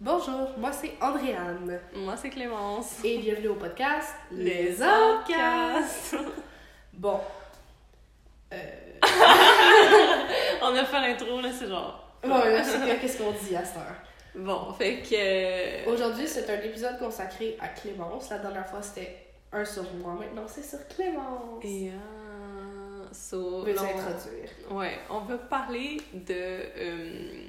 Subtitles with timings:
[0.00, 3.04] Bonjour, moi c'est Andréane Moi, c'est Clémence.
[3.04, 6.16] et bienvenue au podcast Les Outcasts.
[6.94, 7.20] Bon.
[8.52, 8.56] Euh...
[10.62, 12.14] On a fait l'intro, là, c'est genre.
[12.22, 13.96] Bon, là, c'est que- qu'est-ce qu'on dit à cette heure?
[14.34, 15.14] Bon, fait que.
[15.88, 18.30] euh, Aujourd'hui, c'est un épisode consacré à Clémence.
[18.30, 20.14] La dernière fois, c'était un sur moi.
[20.14, 21.62] Maintenant, c'est sur Clémence.
[21.64, 21.90] Et.
[21.90, 24.50] euh, so, non, introduire?
[24.70, 26.32] Ouais, on va parler de.
[26.34, 27.48] euh,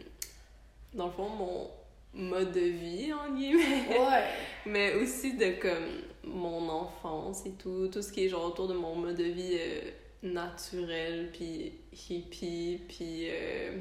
[0.93, 1.69] dans le fond, mon
[2.13, 3.87] mode de vie, en guillemets.
[3.89, 4.25] Ouais.
[4.65, 8.73] Mais aussi de comme mon enfance et tout, tout ce qui est genre autour de
[8.73, 9.81] mon mode de vie euh,
[10.23, 11.73] naturel, puis
[12.09, 13.77] hippie, puis euh,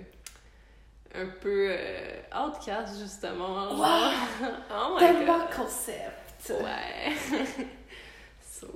[1.15, 3.77] un peu euh, outcast justement.
[3.77, 4.15] genre.
[4.73, 5.55] oh my Tellement god.
[5.55, 6.53] concept.
[6.63, 7.13] Ouais.
[8.41, 8.69] so,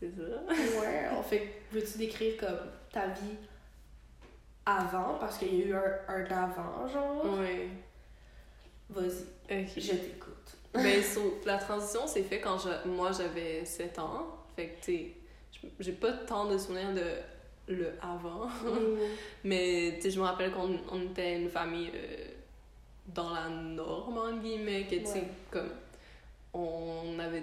[0.00, 0.80] c'est ça.
[0.80, 2.58] Ouais, en fait, veux-tu décrire comme
[2.92, 3.36] ta vie
[4.66, 5.14] avant?
[5.20, 7.38] Parce qu'il y a eu un, un avant, genre.
[7.38, 7.68] Ouais.
[8.90, 10.34] Vas-y, je t'écoute.
[10.72, 14.26] Ben, so, la transition s'est faite quand je- moi j'avais 7 ans.
[14.56, 15.12] Fait que, tu
[15.80, 18.48] j'ai pas tant de souvenirs de le avant.
[19.44, 22.16] Mais tu sais, je me rappelle qu'on on était une famille euh,
[23.08, 25.28] dans la norme, en guillemets, que tu sais, Ouais.
[25.50, 25.70] comme
[26.54, 27.42] on avait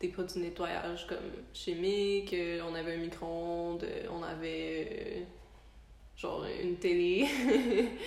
[0.00, 1.18] des produits de nettoyage comme
[1.54, 5.20] chimiques, euh, on avait un micro-ondes, on avait euh,
[6.16, 7.26] genre une télé.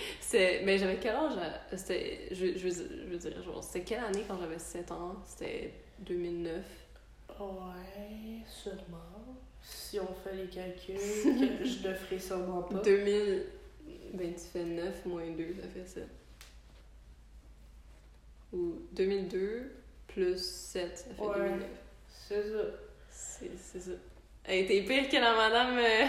[0.20, 1.34] c'est mais j'avais quel âge?
[1.76, 4.90] C'était, je, je, veux dire- je veux dire, genre, c'était quelle année quand j'avais 7
[4.92, 5.16] ans?
[5.24, 6.64] C'était 2009.
[7.40, 9.36] Ouais, sûrement.
[9.62, 10.96] Si on fait les calculs,
[11.64, 12.80] je ne ferai sûrement pas.
[12.80, 13.46] 2000.
[14.14, 16.00] Ben, tu fais 9 moins 2, ça fait ça.
[18.52, 19.70] Ou 2002
[20.08, 21.38] plus 7, ça fait Ouais.
[21.50, 21.68] 2009.
[22.08, 22.64] C'est ça.
[23.08, 23.90] C'est c'est ça.
[24.44, 26.06] Elle était pire que la madame euh,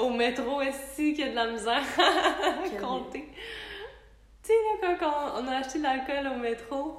[0.00, 3.28] au métro ici qui a de la misère à compter.
[4.42, 6.98] Tu sais, là, quand on, on a acheté de l'alcool au métro,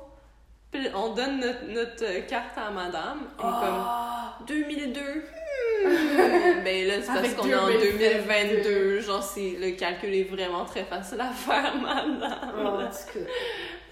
[0.72, 4.36] puis on donne notre, notre carte à madame, elle est Ah!
[4.38, 5.02] comme 2002.
[5.02, 5.84] Hmm.
[6.64, 8.62] ben là, c'est parce qu'on est en 2022.
[8.64, 9.00] 2022.
[9.02, 12.20] Genre, c'est- le calcul est vraiment très facile à faire, madame.
[12.56, 13.25] Oh, en tout cas.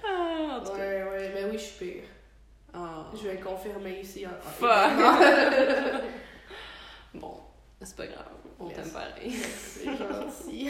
[0.07, 0.78] Ah, en tout cas.
[0.78, 2.03] Ouais, ouais, mais oui, je suis pire.
[2.73, 3.05] Ah.
[3.13, 4.25] Je vais le confirmer ici.
[4.25, 4.69] en- Fuck.
[7.13, 7.38] Bon,
[7.81, 8.27] c'est pas grave.
[8.59, 9.31] On t'aime pareil.
[9.31, 10.69] C'est gentil.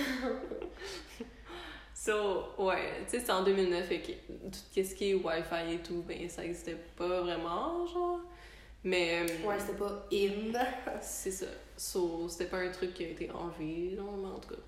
[1.94, 5.78] So, ouais, tu sais, c'est en 2009 et que tout ce qui est Wi-Fi et
[5.80, 8.20] tout, ben, ça existait pas vraiment, genre.
[8.84, 10.60] Mais euh, Ouais, c'était pas in.
[11.02, 11.46] c'est ça.
[11.78, 14.62] So, c'était pas un truc qui a été enlevé, genre, mais en tout cas.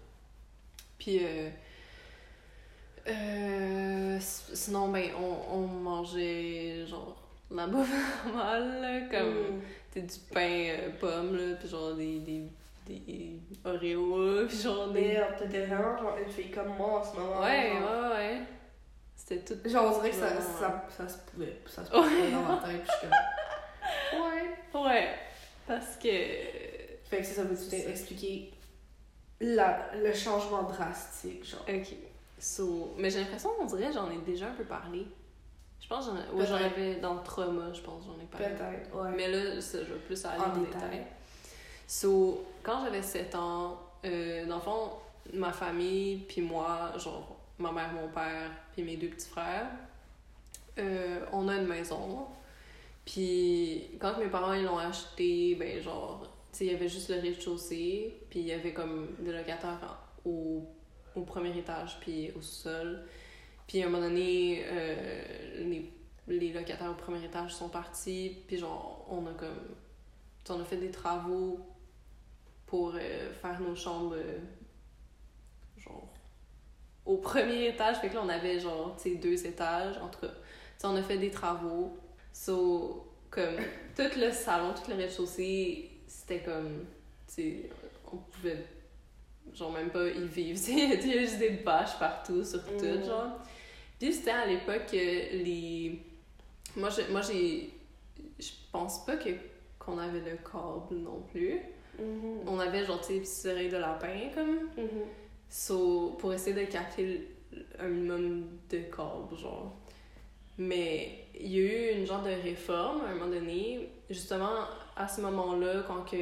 [1.00, 1.50] Puis, euh,
[3.07, 7.17] euh, sinon, ben, on, on mangeait, genre,
[7.50, 7.90] la bouffe
[8.25, 9.61] normale, comme, Mm.
[10.01, 12.43] Du pain euh, pomme, là, puis genre des, des,
[12.87, 15.01] des Oreos, puis genre des...
[15.01, 17.41] Merde, t'étais vraiment genre une fille comme moi en ce moment.
[17.41, 18.01] Ouais, genre.
[18.03, 18.41] ouais, ouais.
[19.15, 19.69] C'était tout.
[19.69, 20.41] Genre, on dirait que ça, Ouais.
[20.59, 21.57] ça, ça se pouvait.
[21.67, 22.81] Ça se pouvait dans ma tête.
[22.85, 24.21] Je comme.
[24.21, 24.87] Ouais.
[24.89, 25.09] Ouais.
[25.67, 26.09] Parce que.
[27.09, 28.51] Fait que c'est ça, veux-tu t'expliquer
[29.39, 31.65] la, le changement drastique, genre.
[31.69, 31.87] Ok.
[32.39, 35.05] So, mais j'ai l'impression, on dirait, j'en ai déjà un peu parlé.
[35.93, 38.47] Pense que j'en avais dans le trauma, je pense, j'en ai parlé.
[38.47, 39.11] Peut-être, ouais.
[39.15, 40.81] Mais là, ça, je vais plus aller En en, détail.
[40.81, 41.05] détail.
[41.85, 44.89] So, quand j'avais 7 ans, euh, dans le fond,
[45.33, 49.67] ma famille, puis moi, genre ma mère, mon père, puis mes deux petits frères,
[50.79, 52.25] euh, on a une maison.
[53.05, 57.09] Puis quand mes parents ils l'ont acheté, ben genre, tu sais, il y avait juste
[57.09, 60.63] le rez-de-chaussée, puis il y avait comme des locataires au,
[61.13, 63.03] au premier étage, puis au sol.
[63.68, 65.24] Puis à un moment donné, euh,
[65.66, 65.91] les,
[66.28, 69.50] les locataires au premier étage sont partis, puis genre, on a comme.
[70.50, 71.57] On a fait des travaux
[72.66, 74.40] pour euh, faire nos chambres, euh,
[75.78, 76.09] genre,
[77.06, 77.97] au premier étage.
[77.97, 79.97] Fait que là, on avait genre, tu sais, deux étages.
[80.00, 80.34] En tout cas, tu
[80.78, 81.97] sais, on a fait des travaux.
[82.34, 83.56] So, comme,
[83.96, 86.85] tout le salon, tout le rez-de-chaussée, c'était comme,
[87.28, 87.69] tu sais,
[88.12, 88.66] on pouvait,
[89.53, 90.59] genre, même pas y vivre.
[90.68, 93.06] Il y a juste des bâches partout, sur tout, Mm.
[93.06, 93.40] genre.
[94.03, 95.97] Puis c'était à l'époque que les.
[96.76, 97.70] Moi, je- moi j'ai.
[98.38, 99.29] Je pense pas que
[99.79, 101.58] qu'on avait le câble non plus.
[101.97, 102.40] Mhm.
[102.46, 104.55] On avait genre, tu sais, oreilles de lapin, comme.
[104.78, 105.05] Mhm.
[105.50, 107.29] So, pour essayer de capter
[107.79, 109.73] un minimum de câble, genre.
[110.58, 111.61] Mais il y a
[111.94, 114.66] eu une genre de réforme à un moment donné, justement
[114.97, 116.17] à ce moment-là, quand que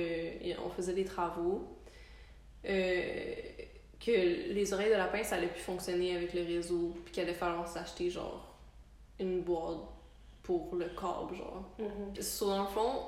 [0.63, 1.68] on faisait des travaux,
[2.66, 3.34] euh,
[4.03, 7.33] que les oreilles de lapin, ça allait plus fonctionner avec le réseau, puis qu'il allait
[7.33, 8.56] falloir s'acheter genre
[9.19, 9.77] une boîte
[10.44, 11.63] pour le câble, genre.
[12.19, 13.03] So, dans le fond,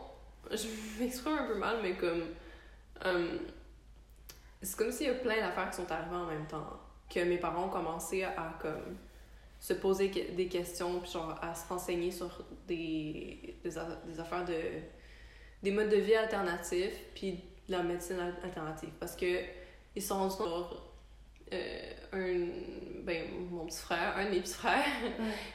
[0.51, 0.67] je
[1.01, 2.23] m'exprime un peu mal, mais comme.
[3.05, 3.37] euh,
[4.61, 6.79] c'est comme s'il y a plein d'affaires qui sont arrivées en même temps.
[7.09, 8.97] Que mes parents ont commencé à, à, comme
[9.59, 14.19] se poser que- des questions, puis genre à se renseigner sur des, des, a- des
[14.19, 14.55] affaires de.
[15.63, 17.31] des modes de vie alternatifs, puis
[17.67, 18.89] de la médecine al- alternative.
[18.99, 19.39] Parce que
[19.95, 20.93] ils sont rendus compte, genre,
[21.53, 23.03] euh, un.
[23.03, 24.85] ben, mon petit frère, un de mes petits frères,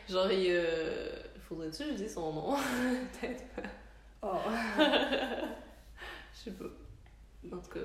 [0.09, 0.47] genre, il.
[0.51, 1.11] euh,
[1.49, 2.57] faudrait-tu que je dise son nom?
[3.21, 3.63] Peut-être pas.
[4.23, 4.39] Oh.
[6.35, 6.65] Je sais pas.
[7.57, 7.81] En tout cas.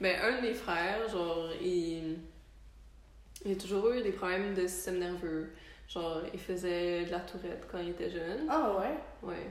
[0.00, 2.18] Mais un de mes frères, genre, il.
[3.44, 5.52] Il a toujours eu des problèmes de système nerveux.
[5.88, 8.46] Genre, il faisait de la tourette quand il était jeune.
[8.48, 8.96] Ah ouais?
[9.22, 9.46] Ouais.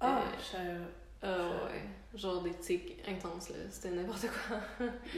[0.00, 2.18] Ah, Euh, je Ah ouais.
[2.18, 3.56] Genre des tics intenses, là.
[3.70, 4.58] C'était n'importe quoi.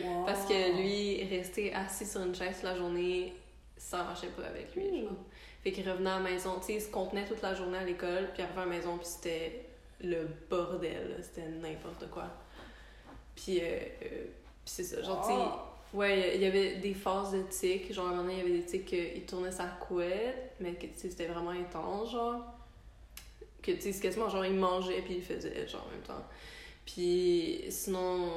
[0.02, 0.24] Wow.
[0.26, 3.32] Parce que lui, rester assis sur une chaise toute la journée,
[3.76, 5.02] ça marchait pas avec lui, Hmm.
[5.04, 5.12] genre.
[5.62, 7.84] Fait qu'il revenait à la maison, tu sais, il se contenait toute la journée à
[7.84, 9.64] l'école, puis il arrivait à la maison, puis c'était
[10.02, 11.16] le bordel.
[11.22, 12.26] C'était n'importe quoi.
[13.34, 14.24] Puis, euh, euh,
[14.64, 15.96] c'est ça, genre, tu sais.
[15.96, 17.92] Ouais, il y avait des phases de tics.
[17.92, 20.74] Genre, à un moment donné, il y avait des tics qu'il tournait sa couette, mais
[20.74, 22.44] que, c'était vraiment intense, genre.
[23.64, 26.24] Que, tu sais, c'est quasiment, genre, il mangeait puis il faisait, genre, en même temps.
[26.84, 28.30] Puis, sinon,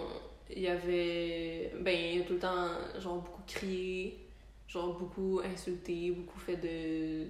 [0.50, 1.74] il y avait...
[1.82, 2.70] Ben, il a tout le temps,
[3.00, 4.18] genre, beaucoup crié,
[4.70, 7.26] genre, beaucoup insulté, beaucoup fait de...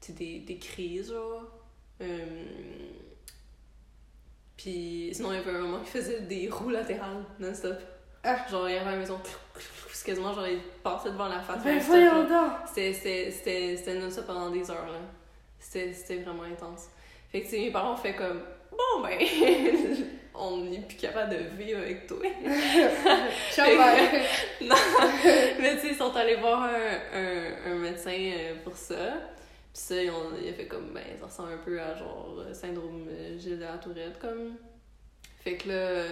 [0.00, 1.42] Tu sais, des, des crises, genre.
[2.00, 2.44] Euh,
[4.56, 7.76] Puis, sinon, il y avait un moment qu'il faisait des roues latérales non-stop.
[8.24, 8.46] Ah.
[8.50, 9.20] Genre, il arrivait à la maison,
[9.92, 11.62] c'est quasiment genre, il passait devant la face.
[11.62, 12.52] Ben voyons donc!
[12.66, 14.98] C'était- C'était c'était- c'était non-stop pendant des heures, là.
[15.58, 16.88] C'était vraiment intense.
[17.30, 19.18] Fait que, mes parents ont fait comme, bon, ben,
[20.34, 22.18] on n'est plus capable de vivre avec toi.
[23.54, 23.96] Chambert.
[25.60, 29.14] Mais tu sais, ils sont allés voir un, un, un médecin euh, pour ça.
[29.72, 32.36] Puis ça, ils ont, il a fait comme, ben, ça ressemble un peu à genre
[32.38, 34.56] euh, syndrome euh, Gilles de la Tourette, comme.
[35.40, 36.04] Fait que là,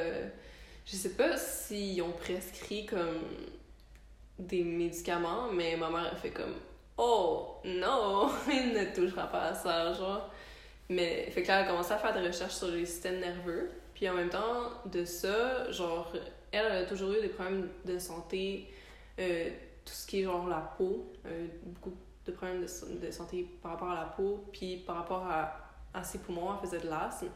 [0.86, 3.22] je sais pas s'ils ont prescrit comme
[4.38, 6.54] des médicaments, mais ma mère a fait comme,
[6.96, 10.30] oh non, il ne touchera pas à ça, genre.
[10.88, 13.70] Mais, fait que là, elle a commencé à faire des recherches sur les systèmes nerveux.
[13.94, 16.12] Puis en même temps de ça, genre,
[16.52, 18.68] elle, a toujours eu des problèmes de santé,
[19.18, 19.50] euh,
[19.84, 21.92] tout ce qui est genre la peau, euh, beaucoup
[22.26, 25.56] de problèmes de, santé par rapport à la peau, puis par rapport à,
[25.92, 27.28] à ses poumons, elle faisait de l'asthme.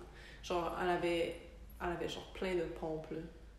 [0.43, 1.37] Genre, elle avait,
[1.81, 3.07] elle avait genre plein de pompes.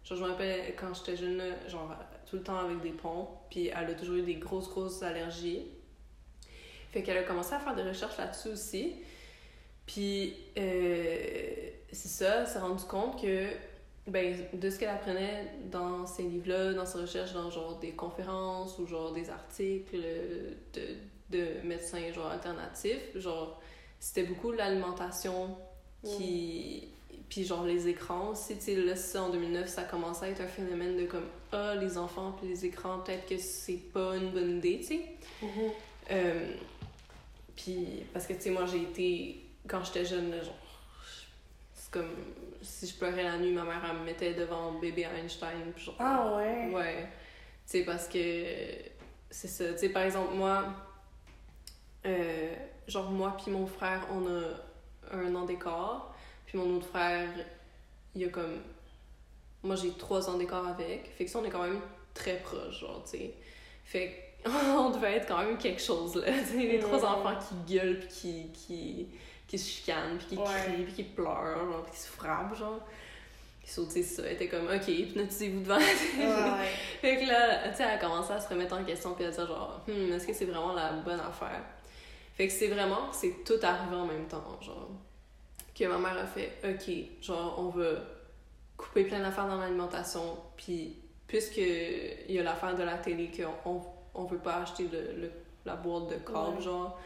[0.03, 1.93] Genre, je me rappelle quand j'étais jeune, genre,
[2.29, 5.67] tout le temps avec des pompes, puis elle a toujours eu des grosses, grosses allergies.
[6.91, 8.95] Fait qu'elle a commencé à faire des recherches là-dessus aussi.
[9.85, 13.47] Puis, euh, c'est ça, elle s'est rendu compte que,
[14.07, 18.77] ben, de ce qu'elle apprenait dans ces livres-là, dans ses recherches, dans genre des conférences
[18.79, 19.97] ou genre des articles
[20.73, 20.81] de,
[21.29, 23.59] de médecins genre alternatifs, genre,
[23.99, 25.57] c'était beaucoup l'alimentation
[26.03, 26.87] qui.
[27.29, 30.41] Puis genre les écrans aussi, tu sais, là, ça en 2009, ça commençait à être
[30.41, 34.31] un phénomène de comme, ah, les enfants puis les écrans, peut-être que c'est pas une
[34.31, 35.01] bonne idée, tu sais.
[35.43, 35.49] Mhm.
[36.11, 36.53] Euh,
[37.63, 39.45] puis, parce que, tu sais, moi, j'ai été.
[39.67, 40.55] Quand j'étais jeune, genre.
[41.73, 42.15] C'est comme.
[42.61, 45.73] Si je pleurais la nuit, ma mère, elle me mettait devant bébé Einstein.
[45.75, 45.95] Puis genre.
[45.99, 46.69] Ah ouais?
[46.73, 47.07] Ouais.
[47.65, 48.45] Tu sais, parce que.
[49.29, 49.73] C'est ça.
[49.73, 50.73] Tu sais, par exemple, moi.
[52.05, 52.55] euh,
[52.87, 56.15] genre, moi, puis mon frère, on a un an d'écart.
[56.45, 57.27] Puis mon autre frère,
[58.15, 58.61] il a comme.
[59.63, 61.11] Moi, j'ai trois ans d'écart avec.
[61.11, 61.81] Fait que ça, on est quand même
[62.13, 63.33] très proches, genre, tu sais.
[63.83, 64.28] Fait
[64.77, 66.31] on devait être quand même quelque chose, là.
[66.31, 67.05] Tu sais, les trois Ouais.
[67.05, 69.07] enfants qui gueulent, puis qui, qui,
[69.47, 70.45] qui se chicanent, puis qui Ouais.
[70.65, 72.79] crient, puis qui pleurent, genre, puis qui se frappent, genre.
[73.61, 75.77] Puis ça, tu ça, elle était comme, OK, hypnotisez-vous devant.
[75.77, 76.67] Ouais.
[77.01, 79.31] Fait que là, tu sais, elle a commencé à se remettre en question, puis à
[79.31, 81.61] dire genre, hmm, est-ce que c'est vraiment la bonne affaire?
[82.35, 84.89] Fait que c'est vraiment, c'est tout arrivé en même temps, genre.
[85.77, 87.89] Que ma mère a fait, OK, genre, on va
[88.77, 90.95] couper plein d'affaires dans l'alimentation, puis
[91.27, 93.81] puisque il y a l'affaire de la télé qu'on
[94.15, 95.31] on, veut pas acheter le, le-
[95.65, 96.61] la boîte de câble, Ouais.
[96.63, 96.99] genre,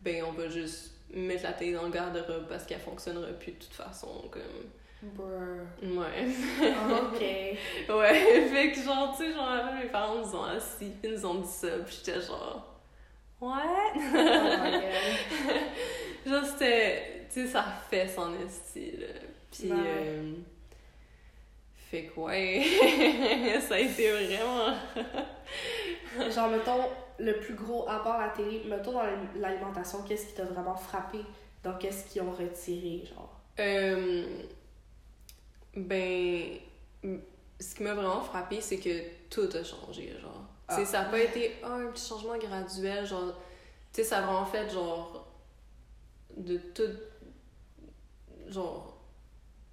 [0.00, 3.58] ben on va juste mettre la télé dans le garde-robe parce qu'elle fonctionnera plus de
[3.58, 4.42] toute façon, comme...
[5.00, 5.64] Brr.
[5.82, 6.26] Ouais.
[6.60, 7.20] Ok.
[7.94, 9.48] Ouais, fait que genre, tu sais, genre,
[9.80, 12.66] mes parents nous ont assis, puis nous ont dit ça, puis j'étais genre,
[13.40, 13.62] what?
[13.94, 16.26] Oh my god.
[16.26, 18.38] genre, c'était, tu sais, ça fait son là.
[19.50, 19.76] Puis, Ouais.
[19.78, 20.32] euh,
[21.90, 24.74] fait que, ouais, ça a été vraiment.
[26.30, 26.84] Genre, mettons,
[27.18, 29.02] le plus gros apport à la télé, mettons dans
[29.36, 31.18] l'alimentation, qu'est-ce qui t'a vraiment frappé?
[31.62, 33.40] Dans qu'est-ce qu'ils ont retiré, genre?
[33.58, 34.24] Euh,
[35.74, 36.58] ben,
[37.60, 40.44] ce qui m'a vraiment frappé, c'est que tout a changé, genre.
[40.68, 40.84] Ah.
[40.84, 43.34] ça n'a pas été un petit changement graduel, genre.
[43.92, 45.26] Tu sais, ça a vraiment fait, genre,
[46.36, 46.82] de tout.
[48.48, 48.94] Genre.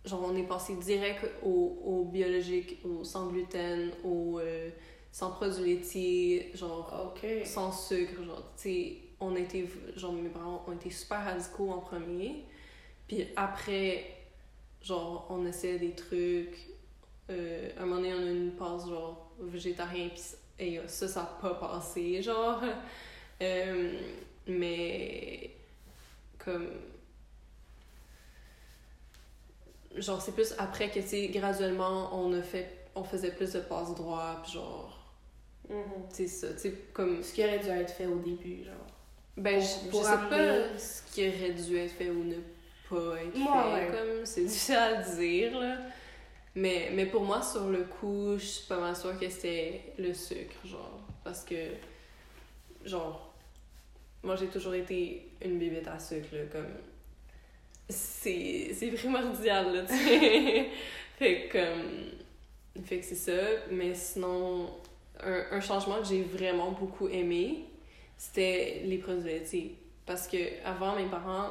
[0.06, 4.40] Genre, on est passé direct au, au biologique, au sans gluten, au.
[4.40, 4.70] euh,
[5.16, 10.74] sans produits laitiers, genre sans sucre, genre, tu sais, on était, genre, mes parents ont
[10.74, 12.44] été super radicaux en premier,
[13.08, 14.14] puis après,
[14.82, 16.58] genre, on essayait des trucs,
[17.30, 20.22] euh, à un moment donné, on a eu une passe, genre, végétarien, puis
[20.60, 22.62] et ça, ça a pas passé, genre,
[23.42, 24.00] Euh,
[24.48, 25.52] mais,
[26.38, 26.72] comme,
[29.96, 33.60] genre, c'est plus après que, tu sais, graduellement, on a fait, on faisait plus de
[33.60, 34.95] passe droit, puis genre,
[35.70, 36.06] Mhm.
[36.10, 38.74] sais, ça, tu sais, comme, Ce qui aurait dû être fait au début, genre.
[39.38, 42.36] ben, Pour- je, pour je sais pas ce qui aurait dû être fait ou ne
[42.90, 43.92] pas être Ouais, fait, ouais.
[43.92, 45.78] comme, c'est difficile à dire, là.
[46.56, 50.14] Mais, mais pour moi, sur le coup, je suis pas mal sûre que c'était le
[50.14, 51.02] sucre, genre.
[51.24, 51.56] Parce que,
[52.86, 53.34] genre,
[54.24, 56.68] moi j'ai toujours été une bébête à sucre, là, comme.
[57.90, 60.70] C'est c'est primordial, là, tu sais.
[61.20, 62.84] fait que, comme.
[62.86, 63.32] Fait que c'est ça.
[63.72, 64.70] Mais sinon,
[65.24, 67.66] un, un changement que j'ai vraiment beaucoup aimé,
[68.18, 69.78] c'était les produits laitiers.
[70.06, 71.50] Parce que avant mes parents,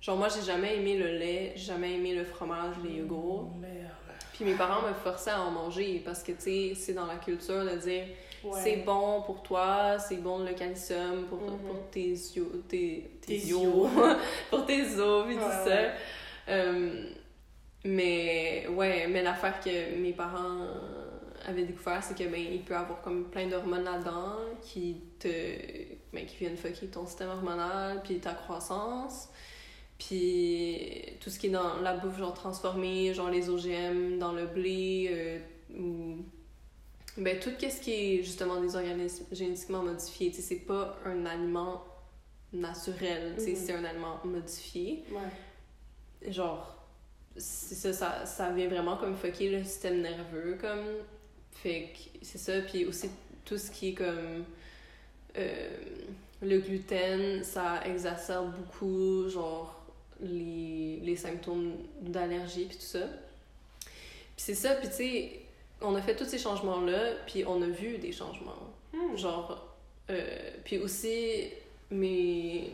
[0.00, 3.50] genre moi j'ai jamais aimé le lait, j'ai jamais aimé le fromage, les yogourts.
[3.60, 3.90] Merde.
[4.32, 7.16] Puis mes parents me forçaient à en manger parce que tu sais, c'est dans la
[7.16, 8.04] culture de dire
[8.44, 8.52] Ouais.
[8.62, 11.58] c'est bon pour toi, c'est bon le calcium pour, Mhm.
[11.58, 13.56] pour tes yeux, tes, tes, Tes yeux,
[14.50, 15.78] pour tes os, puis tout Ouais, ça.
[16.48, 17.02] Euh,
[17.84, 20.66] mais ouais, mais l'affaire que mes parents
[21.48, 25.28] avaient découvert, c'est que ben il peut avoir comme plein d'hormones là-dedans qui te
[26.12, 29.28] ben, qui viennent fucker ton système hormonal puis ta croissance.
[29.98, 34.46] Puis tout ce qui est dans la bouffe genre transformée, genre les OGM dans le
[34.46, 35.38] blé euh,
[35.76, 36.18] ou
[37.16, 41.82] ben tout ce qui est justement des organismes génétiquement modifiés, tu c'est pas un aliment
[42.52, 43.56] naturel, tu sais Mhm.
[43.56, 46.30] c'est un aliment modifié Ouais.
[46.32, 46.76] genre
[47.36, 50.86] c'est ça, ça ça vient vraiment comme fucker le système nerveux comme
[51.62, 53.10] fait que c'est ça puis aussi
[53.44, 54.44] tout ce qui est comme
[55.36, 55.68] euh,
[56.42, 59.82] le gluten ça exacerbe beaucoup genre
[60.20, 63.06] les, les symptômes d'allergie puis tout ça
[63.80, 63.90] puis
[64.36, 65.32] c'est ça puis tu sais
[65.80, 69.16] on a fait tous ces changements là puis on a vu des changements Hmm.
[69.16, 69.66] Genre,
[70.10, 71.50] euh, puis aussi,
[71.90, 72.70] mes,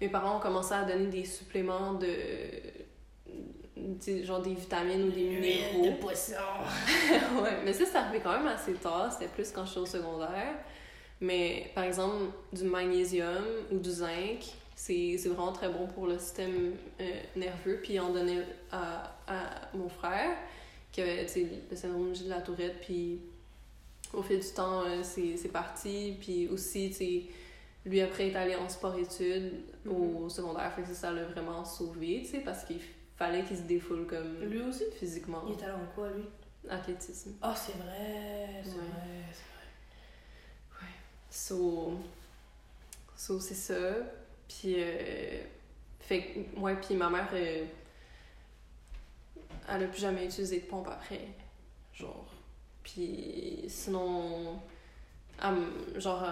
[0.00, 2.14] mes parents ont commencé à donner des suppléments de.
[4.24, 5.86] Genre des vitamines ou des minéraux.
[5.86, 6.34] de poisson.
[7.42, 9.12] ouais, mais ça, c'est arrivé quand même assez tard.
[9.12, 10.54] C'était plus quand j'étais au secondaire.
[11.20, 16.74] Mais par exemple, du magnésium ou du zinc, c'est vraiment très bon pour le système
[17.00, 17.04] euh,
[17.36, 17.80] nerveux.
[17.82, 20.36] Puis on donnait à, à mon frère
[20.92, 21.26] qui avait
[21.70, 22.80] le syndrome de la tourette.
[22.80, 23.20] Puis
[24.12, 26.16] au fil du temps, euh, c'est parti.
[26.20, 27.28] Puis aussi, tu
[27.88, 29.52] lui après est allé en sport-études
[29.88, 30.72] au secondaire.
[30.74, 32.80] Fait que ça, ça l'a vraiment sauvé, tu sais, parce qu'il
[33.18, 34.84] fallait qu'il se défoule comme Lui aussi?
[34.98, 35.42] physiquement.
[35.46, 36.24] Il est allé en quoi, lui?
[36.70, 37.34] Athlétisme.
[37.42, 38.76] Ah, c'est vrai, c'est Ouais.
[38.76, 39.44] vrai, c'est
[40.78, 40.88] vrai.
[41.30, 41.98] So,
[43.16, 43.74] so c'est ça.
[44.48, 45.42] Puis, euh,
[46.00, 46.22] fait
[46.54, 47.64] que, ouais, puis ma mère, euh,
[49.68, 51.28] elle a plus jamais utilisé de pompe après.
[51.94, 52.26] Genre.
[52.82, 54.58] Puis, sinon,
[55.42, 56.24] elle genre,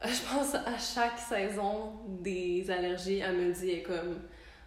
[0.04, 4.20] je pense à chaque saison des allergies, elle me dit, elle est comme,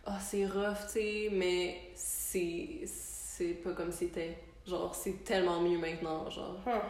[0.06, 4.38] ah, c'est rough, tu sais, mais c'est, c'est pas comme c'était.
[4.68, 6.60] Genre, c'est tellement mieux maintenant, genre.
[6.66, 6.82] Hum.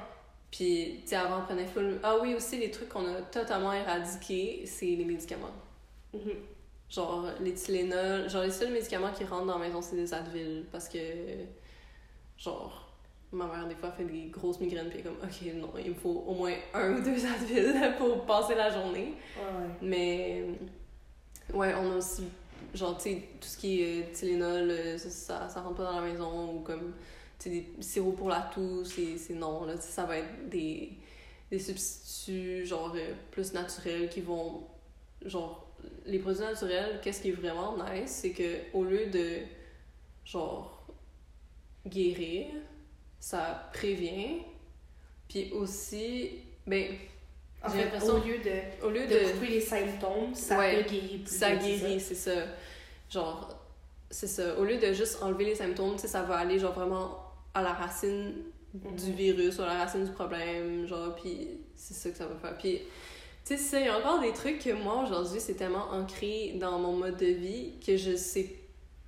[0.52, 2.00] Puis, tu sais, avant, on prenait full.
[2.02, 5.52] Ah oui, aussi, les trucs qu'on a totalement éradiqués, c'est les médicaments.
[6.14, 6.32] Mhm.
[6.90, 8.30] Genre, les Tylenol.
[8.30, 10.66] Genre, les seuls médicaments qui rentrent dans la maison, c'est des Advil.
[10.72, 11.00] Parce que,
[12.38, 12.90] genre,
[13.34, 14.90] ma mère, des fois, fait des grosses migraines.
[14.90, 18.56] Puis, comme, OK, non, il me faut au moins un ou deux Advil pour passer
[18.56, 19.14] la journée.
[19.38, 19.70] Ouais.
[19.82, 20.46] Mais,
[21.54, 22.30] ouais, on a aussi.
[22.75, 26.01] Genre, tu sais, tout ce qui est euh, Tylenol, euh, ça, ça, rentre pas dans
[26.01, 26.55] la maison.
[26.55, 26.94] Ou comme,
[27.39, 29.63] tu sais, des sirops pour la toux, c'est non.
[29.63, 30.91] Là, ça va être des,
[31.50, 34.67] des substituts, genre, euh, plus naturels qui vont.
[35.24, 35.74] Genre,
[36.05, 39.39] les produits naturels, qu'est-ce qui est vraiment nice, c'est que au lieu de,
[40.25, 40.86] genre,
[41.88, 42.48] guérir,
[43.22, 44.41] ça prévient.
[45.29, 46.94] Puis aussi, ben,
[47.66, 49.32] En J'ai fait, l'impression- au lieu de, au lieu de de.
[49.34, 52.32] couper les symptômes, ça Ouais, peut guérir plus ça guérit, c'est ça.
[53.10, 53.50] Genre,
[54.10, 54.58] c'est ça.
[54.60, 57.18] Au lieu de juste enlever les symptômes, tu sais, ça va aller genre vraiment
[57.54, 58.34] à la racine
[58.74, 59.16] du Mhm.
[59.16, 62.58] virus ou à la racine du problème, genre, puis c'est ça que ça va faire.
[62.58, 62.82] Puis,
[63.46, 66.78] tu sais, il y a encore des trucs que moi, aujourd'hui, c'est tellement ancré dans
[66.80, 68.54] mon mode de vie que je sais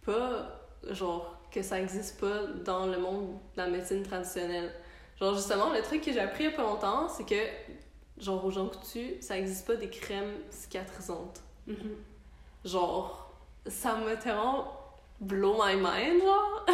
[0.05, 0.61] pas,
[0.91, 4.71] genre, que ça existe pas dans le monde de la médecine traditionnelle.
[5.19, 7.35] Genre, justement, le truc que j'ai appris il y a pas longtemps, c'est que,
[8.19, 11.95] genre, aux gens coutus, ça existe pas des crèmes cicatrisantes Mhm.
[12.65, 13.23] genre
[13.67, 14.73] ça m'a tellement
[15.19, 16.65] blow my mind, genre.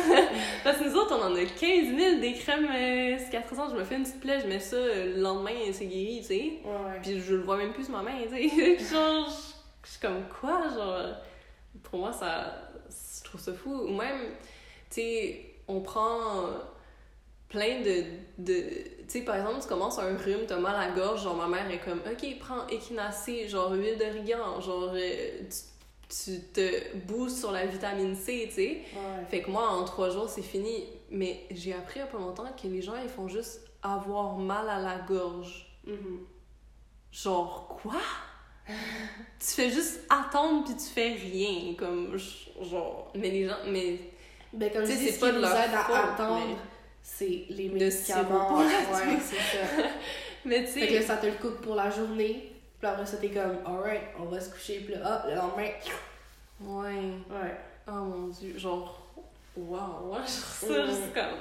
[0.64, 1.58] Parce que nous autres, on en a 15
[1.98, 3.72] 000 des crèmes euh, cicatrisantes.
[3.72, 6.28] Je me fais une petite plaie, je mets ça, euh, le lendemain, c'est guéri, tu
[6.28, 6.34] sais.
[6.64, 7.00] Ouais, ouais.
[7.02, 8.78] Puis je le vois même plus sur ma main, tu sais.
[8.92, 9.54] Genre, je
[9.86, 11.16] je suis comme quoi, genre?
[11.84, 12.54] Pour moi, ça.
[13.20, 13.74] Je trouve ça fou.
[13.74, 14.32] Ou même,
[14.90, 16.48] tu sais, on prend
[17.54, 18.04] plein de.
[18.38, 18.54] de
[19.08, 21.48] tu sais, par exemple, tu commences un rhume, t'as mal à la gorge, genre ma
[21.48, 24.92] mère est comme, ok, prends équinacée, genre huile d'origan, genre.
[24.94, 25.58] euh, tu,
[26.10, 28.82] tu te boostes sur la vitamine C, tu sais.
[28.96, 29.26] Ouais.
[29.30, 30.86] Fait que moi, en trois jours, c'est fini.
[31.10, 34.36] Mais j'ai appris il y a pas longtemps que les gens, ils font juste avoir
[34.38, 35.78] mal à la gorge.
[35.86, 36.20] Mhm.
[37.12, 38.00] Genre, quoi?
[38.68, 41.76] tu fais juste attendre puis tu fais rien.
[41.78, 42.18] Comme,
[42.62, 43.12] genre.
[43.16, 43.58] Mais les gens.
[43.68, 44.00] Mais.
[44.54, 46.56] Ben, comme Tu sais, c'est ce pas de leur à faute, attendre, mais-
[47.04, 48.58] c'est les Le médicaments.
[48.58, 48.64] sirop.
[48.94, 49.84] Ouais, c'est ça.
[50.46, 51.02] Mais tu Fait que sais.
[51.04, 52.50] ça te le coupe pour la journée.
[52.80, 54.80] Puis après ça, t'es comme, alright, on va se coucher.
[54.86, 55.70] Puis là, hop, le lendemain.
[56.62, 56.96] Ouais.
[57.30, 57.56] Ouais.
[57.88, 58.58] Oh mon dieu.
[58.58, 59.00] Genre.
[59.56, 60.10] Waouh.
[60.12, 61.38] Ouais, genre ça, juste comme.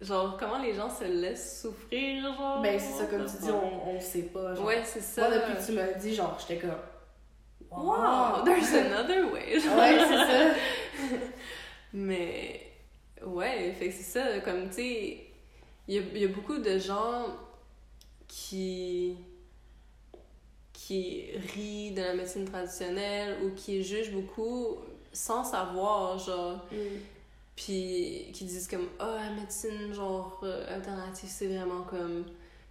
[0.00, 2.60] Genre, comment les gens se laissent souffrir, genre?
[2.62, 4.54] Ben, c'est ça, comme tu dis, on, on sait pas.
[4.54, 4.64] Genre.
[4.64, 5.28] Ouais, c'est ça.
[5.28, 6.78] Moi, depuis que tu me le dis, genre, j'étais comme.
[7.70, 9.58] Wow, there's another way.
[9.60, 9.76] genre.
[9.78, 10.54] Ouais, c'est ça.
[11.92, 12.63] Mais
[13.26, 15.26] ouais, fait que c'est ça, comme tu sais,
[15.88, 17.26] il y a, il y a beaucoup de gens
[18.28, 19.16] qui
[20.72, 24.76] qui rient de la médecine traditionnelle ou qui jugent beaucoup
[25.12, 26.76] sans savoir, genre, Mm.
[27.56, 32.24] puis qui disent comme ah la médecine genre euh, alternative c'est vraiment comme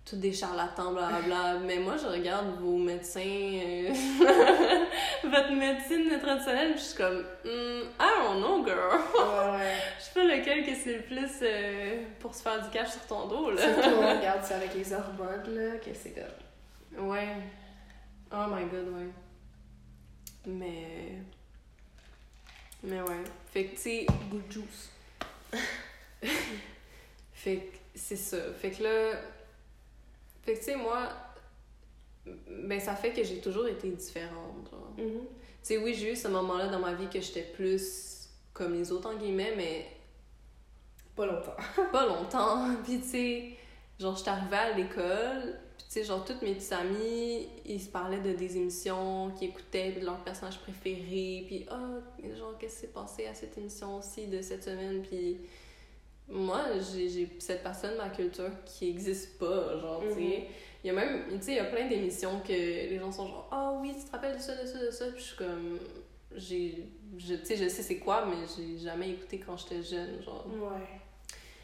[0.06, 3.90] tous des charlatans blablabla mais moi je regarde vos médecins euh,
[5.24, 9.76] votre médecine traditionnelle je suis comme Hmm, I don't know girl Ouais, ouais.
[10.00, 13.06] je sais pas lequel que c'est le plus euh, pour se faire du cash sur
[13.08, 17.08] ton dos là Surtout, on regarde ça avec les hormones, là, que c'est comme.
[17.10, 17.28] ouais
[18.34, 19.10] oh my god ouais
[20.46, 21.20] mais
[22.84, 24.90] mais ouais fait que tu sais Good juice.
[27.34, 28.38] Fait que c'est ça.
[28.60, 29.12] Fait que là.
[30.44, 31.10] Fait que tu sais, moi.
[32.48, 34.70] Ben, ça fait que j'ai toujours été différente.
[34.72, 34.94] genre.
[34.98, 35.22] Mhm.
[35.22, 35.28] Tu
[35.62, 39.10] sais, oui, j'ai eu ce moment-là dans ma vie que j'étais plus comme les autres,
[39.10, 39.88] en guillemets, mais
[41.16, 41.56] Pas longtemps.
[41.92, 42.76] pas longtemps.
[42.84, 43.50] Puis tu sais,
[44.00, 45.60] genre, j'étais arrivée à l'école.
[45.78, 49.50] Puis tu sais, genre, toutes mes petits amis, ils se parlaient de des émissions qu'ils
[49.50, 51.44] écoutaient, puis de leurs personnages préférés.
[51.48, 52.00] Puis, ah,
[52.38, 55.02] genre, qu'est-ce qui s'est passé à cette émission-ci de cette semaine?
[55.02, 55.38] Puis
[56.30, 60.20] moi, j'ai cette personne ma culture qui existe pas, genre, tu sais.
[60.20, 60.46] Mhm.
[60.84, 63.28] Il y a même, tu sais, il y a plein d'émissions que les gens sont
[63.28, 65.06] genre, ah oui, tu te rappelles de ça, de ça, de ça.
[65.08, 65.80] Puis je suis comme,
[66.36, 70.22] j'ai, je, tu sais, je sais c'est quoi, mais j'ai jamais écouté quand j'étais jeune,
[70.22, 70.46] genre.
[70.48, 71.00] Ouais.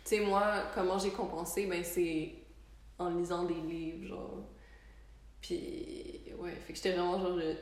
[0.06, 2.34] Tu sais, moi, comment j'ai compensé, ben c'est
[2.98, 4.44] en lisant des livres, genre.
[5.42, 7.56] Puis, ouais, fait que j'étais vraiment genre, je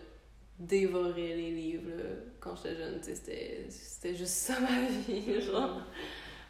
[0.60, 2.04] dévorais les livres là,
[2.40, 5.82] quand j'étais jeune, tu sais, c'était, c'était juste ça ma vie, genre.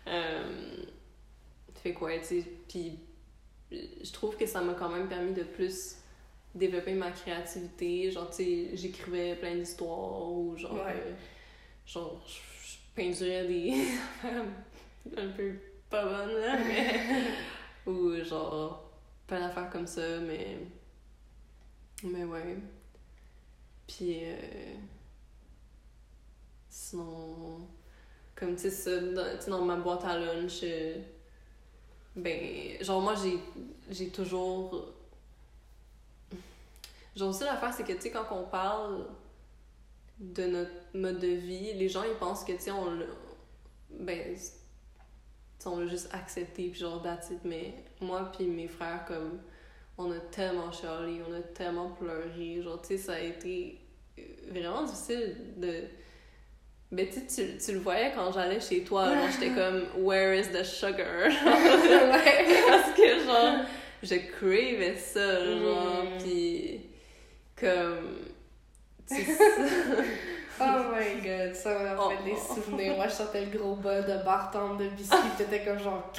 [0.08, 0.84] Euh,
[1.76, 3.00] fait que ouais, tu sais, puis
[3.72, 5.98] je trouve que ça m'a quand même permis de plus
[6.56, 8.12] développer ma créativité.
[8.12, 10.94] Genre, tu sais, j'écrivais plein d'histoires ou genre, Ouais.
[10.96, 11.14] euh,
[11.86, 13.74] genre, je peinturais des
[15.18, 15.54] un peu
[15.90, 17.00] pas bonnes, là, mais.
[17.92, 18.92] ou genre,
[19.28, 20.58] plein d'affaires comme ça, mais.
[22.04, 22.58] Mais ouais.
[23.88, 24.76] Puis, euh,
[26.70, 27.68] sinon,
[28.38, 30.96] comme tu sais, dans, dans ma boîte à lunch, euh,
[32.16, 33.16] ben, genre, moi,
[33.90, 34.94] j'ai, toujours.
[37.16, 39.08] Genre, aussi, l'affaire, c'est que, tu sais, quand on parle
[40.20, 43.06] de notre mode de vie, les gens, ils pensent que, tu sais, on l'a.
[43.90, 44.36] Ben,
[45.66, 47.40] on l'a juste accepté, puis genre, it.
[47.44, 49.40] Mais moi, puis mes frères, comme,
[49.98, 52.62] on a tellement chialé, on a tellement pleuré.
[52.62, 53.80] Genre, tu sais, ça a été
[54.20, 55.86] euh, vraiment difficile de.
[56.92, 60.48] Ben, tu, tu, tu le voyais quand j'allais chez toi, genre, j'étais comme, where is
[60.54, 61.30] the sugar?
[61.44, 63.66] Parce que, genre,
[64.02, 66.24] je cravais ça, genre, Mm.
[66.24, 66.80] pis
[67.60, 68.20] comme.
[69.08, 69.26] tu sais,
[70.60, 72.10] Oh my god, ça m'a Oh.
[72.10, 72.96] fait des souvenirs.
[72.96, 76.12] Moi, je sortais le gros bol de bartende de biscuits, t'étais comme genre.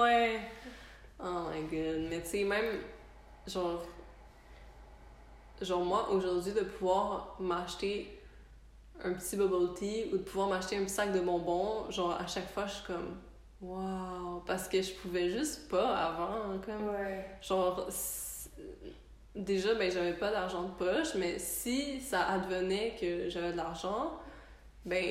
[0.00, 0.40] ouais.
[1.22, 2.06] Oh my god.
[2.10, 2.80] Mais tu sais, même,
[3.46, 3.82] genre.
[5.62, 8.13] Genre, moi, aujourd'hui, de pouvoir m'acheter
[9.02, 12.26] un petit bubble tea ou de pouvoir m'acheter un petit sac de bonbons, genre, à
[12.26, 13.16] chaque fois, je suis comme.
[13.60, 14.42] Waouh!
[14.46, 16.88] Parce que je pouvais juste pas avant, comme.
[16.88, 17.26] Ouais.
[17.40, 17.88] Genre,
[19.34, 24.18] déjà, ben, j'avais pas d'argent de poche, mais si ça advenait que j'avais de l'argent,
[24.84, 25.04] ben.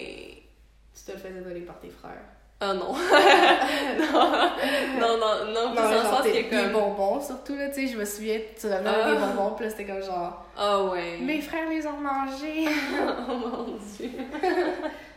[0.95, 2.23] Tu te le faisais donner par tes frères.
[2.65, 2.93] Ah non.
[2.93, 4.21] non.
[4.99, 6.71] Non, non, non, Non, dans le sens que des comme.
[6.71, 9.11] bonbons, surtout, là, tu sais, je me souviens, tu revenais Ah.
[9.11, 11.17] des bonbons, puis là, c'était comme genre, Ah ouais.
[11.19, 12.65] mes frères les ont mangés.
[13.29, 14.09] oh mon dieu.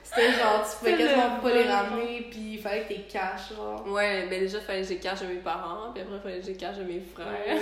[0.02, 3.84] C'était genre, tu pouvais quasiment pas les ramener, puis il fallait que t'es caches, genre.
[3.86, 6.56] Ouais, ben déjà, fallait que j'ai cache de mes parents, puis après, fallait que j'ai
[6.56, 7.58] cache de mes frères.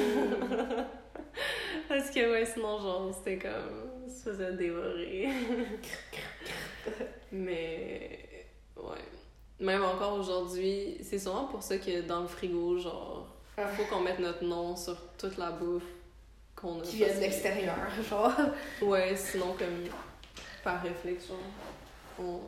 [1.89, 4.09] Parce que, ouais, sinon, genre, c'était comme.
[4.09, 5.29] se faisait dévorer.
[7.33, 8.21] Mais.
[8.77, 8.99] Ouais.
[9.65, 13.67] Même encore aujourd'hui, c'est souvent pour ça que dans le frigo, genre, Ah.
[13.69, 15.83] faut qu'on mette notre nom sur toute la bouffe
[16.55, 16.83] qu'on a.
[16.83, 17.77] Qui vient de l'extérieur,
[18.11, 18.31] genre.
[18.83, 19.87] Ouais, sinon, comme
[20.63, 21.39] par réflexe, genre,
[22.19, 22.41] on.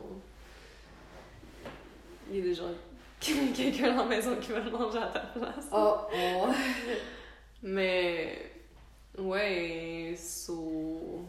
[2.29, 2.69] Il y a des gens,
[3.19, 5.65] quelqu'un à la maison qui va le manger à ta place.
[5.71, 6.47] Oh, oh.
[7.63, 8.51] Mais.
[9.17, 11.25] Ouais, so.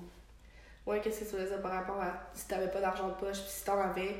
[0.84, 3.48] Ouais, qu'est-ce que tu faisais par rapport à si t'avais pas d'argent de poche, puis
[3.50, 4.16] si t'en avais,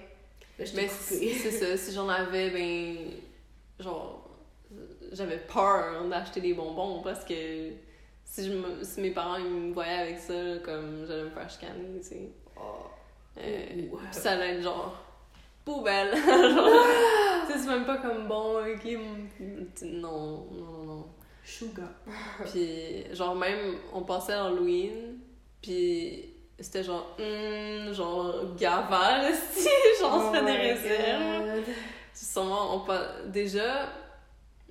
[0.58, 2.96] là, je t'ai Mais c'est ça, si j'en avais, ben.
[3.80, 4.24] Genre.
[5.12, 7.70] J'avais peur d'acheter des bonbons parce que
[8.24, 11.48] si, je me- si mes parents ils me voyaient avec ça, comme j'allais me faire
[11.48, 12.28] chicaner, tu sais.
[12.56, 12.84] Oh.
[13.38, 13.66] Euh,
[14.12, 14.94] ça allait être genre
[15.64, 16.14] poubelle.
[16.14, 16.86] genre,
[17.46, 18.84] tu sais, c'est même pas comme bon, ok.
[18.84, 21.06] mm, Non, non, non, non.
[21.42, 21.88] Sugar.
[22.52, 25.18] Puis, genre, même, on passait Halloween,
[25.62, 29.68] puis c'était genre, hum, genre, gaval, si,
[30.00, 30.17] genre,
[32.38, 33.88] Sûrement, on déjà,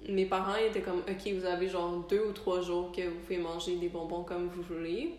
[0.08, 3.39] mes parents étaient comme, ok, vous avez genre deux ou trois jours que vous pouvez
[3.39, 5.17] manger des bonbons comme vous voulez.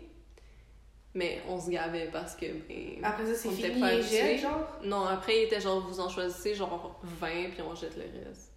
[1.13, 3.03] Mais on se gavait parce que, ben.
[3.03, 4.67] Après ça, c'est fini, pas genre?
[4.83, 8.51] Non, après, il était genre, vous en choisissez genre 20, puis on jette le reste.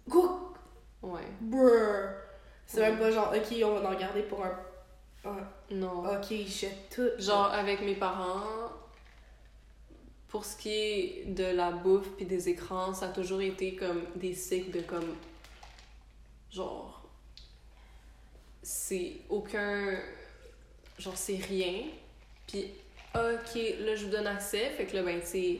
[1.03, 1.21] Ouais.
[1.41, 2.09] Brrr.
[2.65, 2.89] C'est Ouais.
[2.89, 4.57] même pas genre, ok, on va en garder pour un.
[5.25, 6.03] un- Non.
[6.05, 7.09] Ok, ils jettent tout.
[7.19, 8.41] Genre, avec mes parents,
[10.33, 14.01] pour ce qui est de la bouffe puis des écrans, ça a toujours été comme
[14.15, 15.15] des cycles de comme.
[16.51, 17.07] Genre.
[18.63, 19.95] C'est aucun.
[20.97, 21.83] Genre, c'est rien.
[22.47, 22.65] Puis,
[23.13, 24.71] ok, là, je vous donne accès.
[24.71, 25.59] Fait que là, ben, tu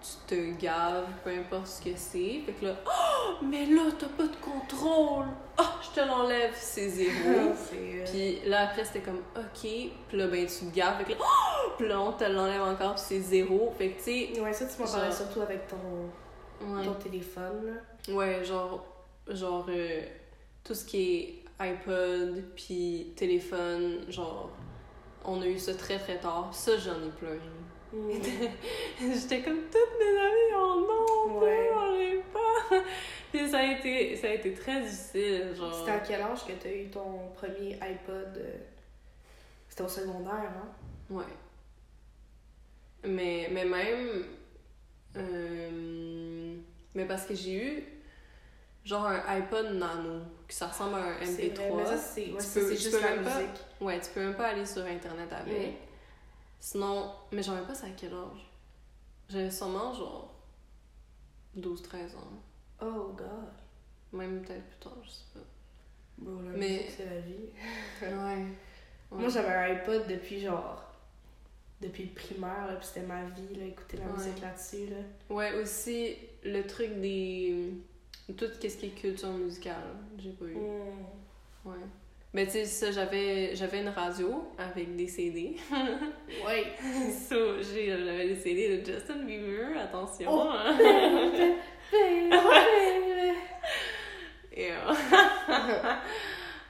[0.00, 2.40] tu te gaves, peu importe ce que c'est.
[2.46, 5.26] Fait que là, oh, mais là, t'as pas de contrôle.
[5.60, 7.12] Oh, je te l'enlève, c'est zéro.
[7.74, 9.60] euh, Puis là, après, c'était comme, OK.
[10.08, 10.96] Puis là, ben, tu te gaves.
[10.98, 11.70] Fait que là, oh!
[11.78, 13.72] Puis là, on te l'enlève encore, puis c'est zéro.
[13.78, 16.84] Fait que, tu sais, Ouais, ça, tu m'en parlais surtout avec ton, ouais.
[16.84, 18.14] ton téléphone, là.
[18.14, 18.84] Ouais, genre,
[19.28, 20.02] genre euh,
[20.62, 24.50] tout ce qui est iPod, puis téléphone, genre,
[25.24, 26.50] on a eu ça très très tard.
[26.52, 27.38] Ça, j'en ai pleuré.
[29.00, 31.70] J'étais comme toutes mes amies, oh non, Ouais.
[31.74, 32.76] on j'ai pas.
[33.32, 35.74] Puis ça a été, ça a été très difficile, genre.
[35.74, 38.36] C'était à quel âge que t'as eu ton premier iPod?
[38.36, 38.56] euh,
[39.68, 40.68] C'était au secondaire, hein?
[41.10, 41.24] Ouais.
[43.04, 44.24] Mais, mais même.
[45.16, 46.54] euh,
[46.94, 47.84] mais parce que j'ai eu
[48.84, 51.68] genre un iPod nano, que ça ressemble à un C'est MP3.
[51.68, 53.60] vrai, mais ça, c'est ouais, Tu peux- tu juste peux la pas- musique.
[53.80, 55.54] Ouais, tu peux même pas aller sur internet avec.
[55.70, 55.74] Mm.
[56.60, 58.50] Sinon, mais j'en pas ça à quel âge?
[59.28, 60.34] J'avais sûrement genre
[61.56, 62.42] 12-13 ans.
[62.82, 63.52] Oh, God.
[64.12, 65.40] Même peut-être plus tard, je sais pas.
[66.18, 67.48] Bro, la Mais- c'est la vie.
[68.02, 68.46] Ouais.
[69.10, 70.84] Moi, j'avais un iPod depuis genre.
[71.80, 74.12] Depuis le primaire, là, puis c'était ma vie, là, écouter la Ouais.
[74.12, 74.96] musique là-dessus, là.
[75.34, 77.72] Ouais, aussi le truc des.
[78.36, 80.54] Tout ce qui est culture musicale, j'ai pas eu.
[80.56, 81.04] Mm.
[81.64, 81.76] Ouais.
[82.32, 85.56] Mais tu sais, ça, j'avais, j'avais une radio avec des CD.
[87.28, 90.30] So, j'ai, j'avais des CD de Justin Bieber, attention.
[90.32, 90.48] Oh.
[90.52, 90.76] hein.
[90.78, 93.38] Baby, baby.
[94.52, 94.70] Et,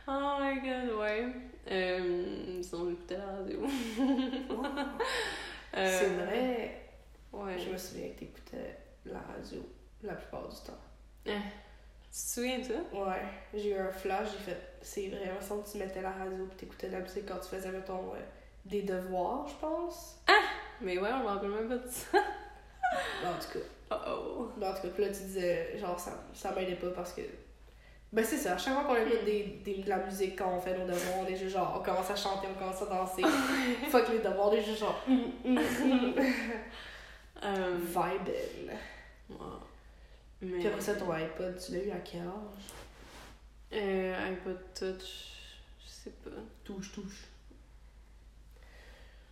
[0.09, 1.27] oh my god, ouais.
[1.71, 3.61] Euh, sinon, j'écoutais la radio.
[5.77, 6.81] Euh, C'est vrai.
[7.33, 7.57] Ouais.
[7.57, 9.65] Je me souviens que t'écoutais la radio
[10.03, 10.81] la plupart du temps.
[12.13, 13.07] Tu te souviens, toi?
[13.07, 13.23] Ouais,
[13.55, 16.11] j'ai eu un flash, j'ai fait, c'est vrai, il me semble que tu mettais la
[16.11, 18.21] radio pis t'écoutais de la musique quand tu faisais, mettons, euh,
[18.65, 20.21] des devoirs, je pense.
[20.81, 22.19] Mais ouais, on me rappelle même pas de ça.
[23.25, 24.65] En tout cas, Oh oh.
[24.65, 27.23] en tout cas, puis là, tu disais, genre, ça, ça m'aidait pas parce que.
[28.13, 30.61] Ben, c'est ça, à chaque fois qu'on écoute des, des, de la musique quand on
[30.61, 33.23] fait nos devoirs, on est juste genre, on commence à chanter, on commence à danser.
[33.91, 36.15] Fuck les devoirs, on est juste genre, mm, mm, mm.
[37.87, 38.71] Vibing.
[39.31, 39.37] ouais.
[40.43, 40.59] Mais...
[40.59, 42.73] Puis après ça, ton iPod, tu l'as eu à quel âge?
[43.73, 46.31] Euh, iPod Touch, je sais pas.
[46.65, 47.29] Touche, touche.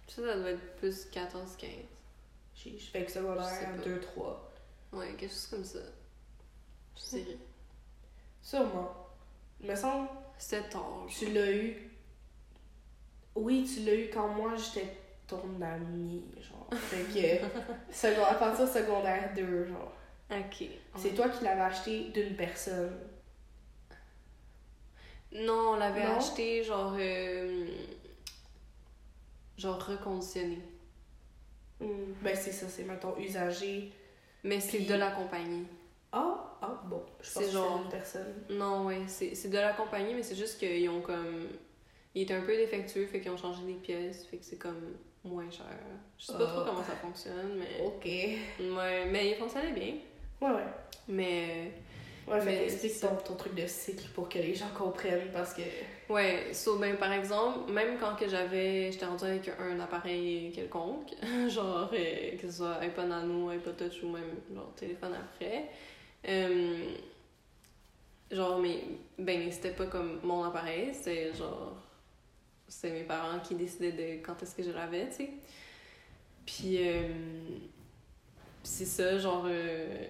[0.07, 1.67] Ça, ça doit être plus 14-15.
[2.55, 3.85] J'ai fait que Je sais secondaire pas.
[3.85, 4.53] 2, 3.
[4.93, 5.79] Ouais, quelque chose comme ça.
[6.97, 7.39] Je dirais.
[8.43, 9.09] Sûrement.
[9.61, 11.07] Il me semble C'était tard.
[11.09, 11.91] Tu l'as eu.
[13.35, 16.69] Oui, tu l'as eu quand moi j'étais ton ami, genre.
[16.73, 18.23] Fait que.
[18.23, 19.93] à partir de secondaire 2, genre.
[20.31, 20.65] Ok.
[20.97, 22.99] C'est toi qui l'avais acheté d'une personne.
[25.33, 26.95] Non, on l'avait acheté genre.
[26.99, 27.67] euh,
[29.57, 30.59] genre reconditionné.
[31.81, 32.13] Hmm.
[32.23, 33.93] Ben, c'est ça, c'est, mettons, usagé.
[34.45, 35.67] Mais c'est Puis- de la compagnie.
[36.13, 37.03] Ah, ah, bon.
[37.21, 38.35] Je pense C'est que genre- une personne.
[38.51, 41.49] Non, ouais, c'est c'est de la compagnie, mais c'est juste qu'ils ont comme.
[42.15, 44.97] Il était un peu défectueux, fait qu'ils ont changé des pièces, fait que c'est comme
[45.25, 45.67] moins cher.
[46.19, 46.53] Je sais pas Ah.
[46.53, 47.85] trop comment ça fonctionne, mais.
[47.85, 48.05] Ok.
[48.05, 49.95] Ouais, mais il fonctionnait bien.
[50.47, 50.65] Ouais.
[51.09, 51.73] Mais.
[52.27, 55.63] Ouais, Mais explique ton, ton truc de cycle pour que les gens comprennent parce que.
[56.11, 61.13] Ouais, so, ben, par exemple, même quand que j'avais, j'étais rendue avec un appareil quelconque,
[61.49, 65.71] genre euh, que ce soit iPod Nano, iPod Touch ou même genre téléphone après,
[66.27, 66.95] euh,
[68.31, 68.85] genre, mais,
[69.19, 71.77] ben, c'était pas comme mon appareil, c'était genre,
[72.69, 75.31] c'était mes parents qui décidaient de quand est-ce que je l'avais, tu sais.
[76.47, 77.78] Puis, euh, puis
[78.69, 80.07] c'est ça, genre, euh,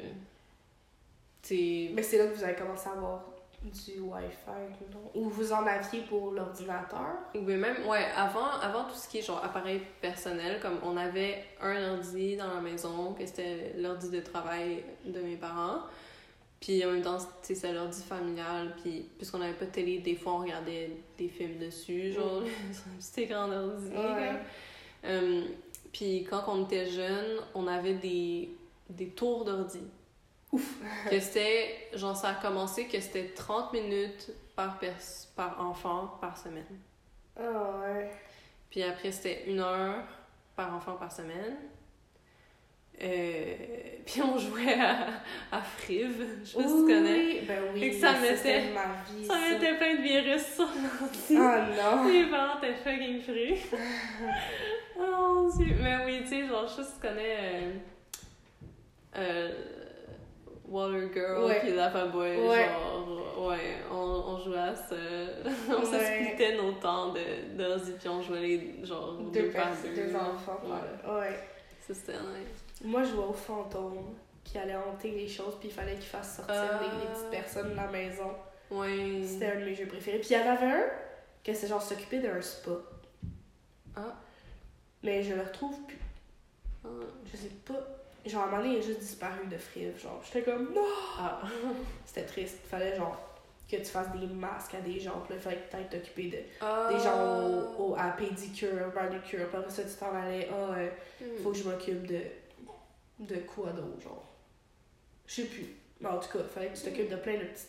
[1.51, 3.25] Mais c'est là que vous avez commencé à avoir
[3.63, 4.85] du Wi-Fi?
[5.15, 7.15] Ou vous en aviez pour l'ordinateur?
[7.35, 11.45] Oui, même, ouais, avant, avant tout ce qui est genre appareil personnel, comme on avait
[11.61, 15.81] un ordi dans la maison, que c'était l'ordi de travail de mes parents.
[16.61, 18.75] Puis en même temps, c'est l'ordi familial.
[18.83, 22.43] Puis puisqu'on n'avait pas de télé, des fois on regardait des films dessus, genre.
[23.91, 23.97] Ouais.
[23.97, 24.37] comme.
[25.05, 25.43] Euh,
[25.93, 28.51] puis quand on était jeune, on avait des,
[28.91, 29.83] des tours d'ordi.
[30.53, 30.77] Ouf!
[31.11, 36.37] Que c'était, genre ça a commencé que c'était 30 minutes par, pers- par enfant par
[36.39, 36.65] semaine.
[37.39, 38.11] Ah ouais.
[38.71, 40.05] Puis après, c'était une heure
[40.57, 41.57] par enfant par semaine.
[43.03, 43.55] Euh,
[44.05, 45.07] puis on jouait à,
[45.53, 46.11] à Friv,
[46.43, 47.13] je sais pas si tu connais.
[47.19, 47.81] Oui, ben oui.
[47.81, 49.25] Fait que ça mettait- ma vie.
[49.27, 51.37] Ça mettait plein de virus sur l'ordi.
[51.39, 52.09] Ah non!
[52.11, 53.59] Les parents étaient fucking frus.
[54.99, 55.75] oh mon dieu.
[55.83, 57.73] Mais oui, tu sais, genre, je sais pas si tu connais euh,
[59.17, 59.51] euh,
[60.67, 62.37] Water Girl puis Lava Boy.
[62.37, 62.67] Ouais.
[62.67, 64.95] Genre, ouais, on, on jouait à ça.
[65.69, 66.57] on se Ouais.
[66.57, 69.95] nos temps de, d'ordi puis on jouait les, genre, deux, Deux, par deux.
[69.95, 70.61] deux enfants.
[70.65, 71.11] Ouais.
[71.13, 71.19] Ouais.
[71.21, 71.39] ouais.
[71.87, 72.65] Ça, c'était nice.
[72.85, 74.15] Moi, je jouais au fantôme
[74.45, 76.81] qui allait hanter les choses, puis il fallait qu'il fasse sortir Ah.
[76.81, 78.31] les, les petites personnes de la maison.
[78.71, 79.23] Ouais.
[79.27, 80.19] C'était un de mes jeux préférés.
[80.19, 80.85] Puis il y en avait un
[81.45, 82.71] que c'est genre s'occuper d'un spa.
[83.97, 84.15] Ah.
[85.03, 85.99] Mais je le retrouve plus.
[86.85, 86.89] Ah.
[87.31, 87.75] Je sais pas.
[88.27, 89.99] Genre, à un moment donné, il a juste disparu de Friv.
[90.01, 90.83] Genre, j'étais comme non!
[91.19, 91.41] Ah.
[92.07, 92.59] C'était triste.
[92.69, 93.17] Fallait genre
[93.71, 95.21] que tu fasses des masques à des gens.
[95.27, 96.89] Puis là, il fallait tu t'occuper de, Ah.
[96.91, 99.47] des gens au, au- à pédicure, manucure.
[99.49, 100.49] Puis après ça, tu t'en allais.
[100.51, 100.89] Ah, euh,
[101.21, 101.43] Hmm.
[101.43, 102.21] faut que je m'occupe de.
[103.19, 104.27] De quoi d'autre, genre.
[105.27, 105.67] Je sais plus.
[106.01, 107.69] Mais en tout cas, fallait que tu t'occupes de plein de petites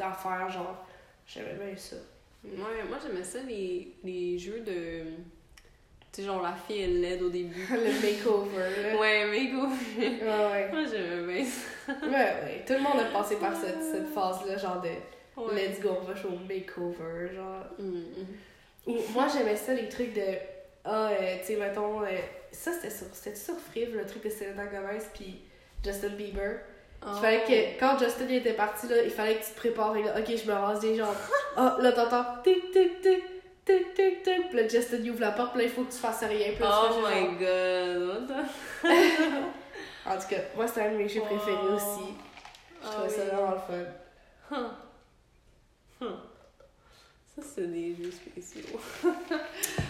[0.00, 0.86] affaires, genre.
[1.26, 1.96] J'aimais bien ça.
[2.44, 5.04] Ouais, moi j'aimais ça, les, les jeux de.
[6.12, 7.66] Tu sais, genre la fille elle l'aide au début.
[7.70, 8.98] le makeover.
[8.98, 9.66] Ouais, go.
[9.98, 10.72] Ouais, ouais.
[10.72, 11.92] Moi j'aimais bien ça.
[12.02, 12.64] Ouais, ouais.
[12.66, 14.88] Tout le monde a passé par cette, cette phase-là, genre de
[15.36, 15.54] Ouais.
[15.68, 17.64] let's go, on va au makeover, genre.
[17.78, 18.02] Mm,
[18.86, 20.22] Ou moi, j'aimais ça, les trucs de.
[20.84, 22.02] Ah, euh, tu sais, mettons.
[22.02, 22.08] euh,
[22.52, 25.40] ça, c'était sur, c'était sur Friv, le truc de Selena Gomez, puis
[25.84, 26.60] Justin Bieber.
[27.02, 27.08] mm.
[27.14, 29.96] Il fallait que, quand Justin il était parti, là, il fallait que tu te prépares.
[29.96, 31.14] Et là, ok, je me rase des jambes.
[31.56, 33.22] Ah, là, t'entends tic, tic, tic,
[33.64, 34.48] tic, tic, tic.
[34.50, 36.52] Puis là, Justin il ouvre la porte, puis là, il faut que tu fasses rien.
[36.52, 38.92] Puis là, Oh my god, genre-
[40.06, 42.14] En tout cas, moi, c'était un de mes jeux préférés aussi.
[42.82, 43.90] Je Ah trouvais ça vraiment le fun.
[44.52, 46.04] Huh.
[46.04, 46.06] Huh.
[47.36, 48.78] Ça, c'est des jeux spéciaux.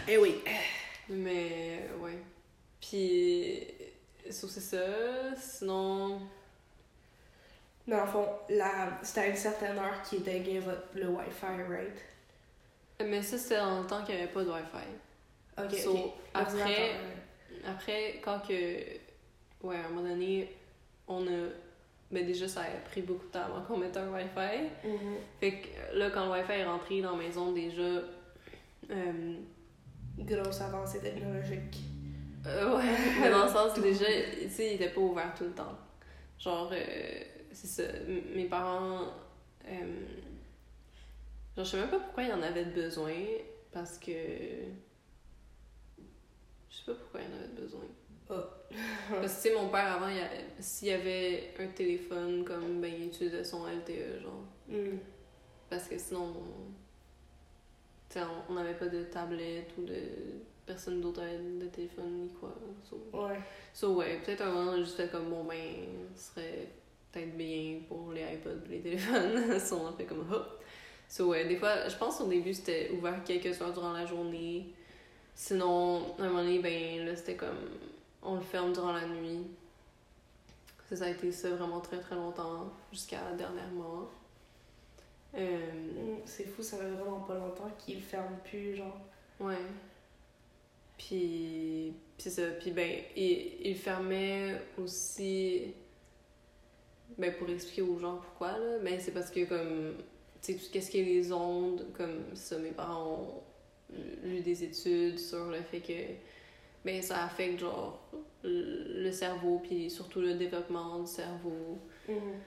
[0.09, 0.40] Eh oui.
[1.09, 2.18] Mais, ouais.
[2.90, 3.62] Puis,
[4.29, 5.37] ça, c'est ça.
[5.37, 6.20] Sinon,
[7.87, 8.98] Dans le fond, la...
[9.03, 10.18] c'était à une certaine heure qui
[10.59, 10.88] votre...
[10.96, 11.98] le Wi-Fi, right?
[13.07, 15.62] mais ça, c'était dans le temps qu'il n'y avait pas de Wi-Fi.
[15.62, 16.96] Ok, So, après,
[17.64, 18.53] après, quand que.
[19.62, 20.53] Ouais, à un moment donné,
[21.07, 21.48] on a.
[22.11, 24.88] Ben, déjà, ça a pris beaucoup de temps avant qu'on mette un Wi-Fi.
[24.88, 25.16] Mhm.
[25.38, 27.83] Fait que là, quand le Wi-Fi est rentré dans la maison, déjà.
[28.90, 29.37] Euh,
[30.18, 31.79] Grosse avancée technologique.
[32.46, 32.85] Euh, ouais,
[33.20, 35.76] mais dans le sens, déjà, tu sais, il était pas ouvert tout le temps.
[36.38, 37.20] Genre, euh,
[37.53, 37.83] c'est ça.
[37.83, 39.09] m- Mes parents.
[39.66, 40.07] euh,
[41.57, 43.12] genre, je sais même pas pourquoi il y en avait de besoin.
[43.72, 44.11] Parce que.
[46.70, 47.81] Je sais pas pourquoi il y en avait de besoin.
[48.29, 48.46] Parce
[49.11, 52.81] que, tu sais, mon père, avant, il y a- s'il y avait un téléphone, comme,
[52.81, 54.44] ben, il utilisait son LTE, genre.
[54.68, 54.98] Mm.
[55.68, 56.33] Parce que sinon,
[58.09, 59.94] tu sais, on- on n'avait pas de tablette ou de
[60.72, 62.52] personne d'autre de téléphone ni quoi.
[62.88, 63.38] So, Ouais.
[63.74, 65.56] so, ouais, peut-être un moment, juste fait comme, bon, ben,
[66.16, 66.68] ce serait
[67.12, 69.59] peut-être bien pour les iPods les téléphones.
[69.61, 70.62] so, on a fait comme, hop.
[71.09, 74.66] So, ouais, des fois, je pense au début, c'était ouvert quelques heures durant la journée.
[75.35, 77.59] Sinon, à un moment donné, ben, là, c'était comme,
[78.22, 79.46] on le ferme durant la nuit.
[80.92, 84.09] Ça a été ça vraiment très très longtemps, jusqu'à dernièrement.
[85.37, 88.98] Euh, Mm, C'est fou, ça fait vraiment pas longtemps qu'il ferme plus, genre.
[89.38, 89.54] Ouais.
[91.00, 95.72] Puis, puis ça, puis ben, il, il fermait aussi,
[97.16, 99.94] ben pour expliquer aux gens pourquoi, là, ben c'est parce que comme,
[100.42, 103.42] tu sais, tout ce qui est les ondes, comme ça, mes parents ont
[104.22, 106.12] lu des études sur le fait que,
[106.84, 107.98] ben ça affecte genre
[108.44, 111.78] le cerveau, puis surtout le développement du cerveau.
[112.08, 112.40] Mhm.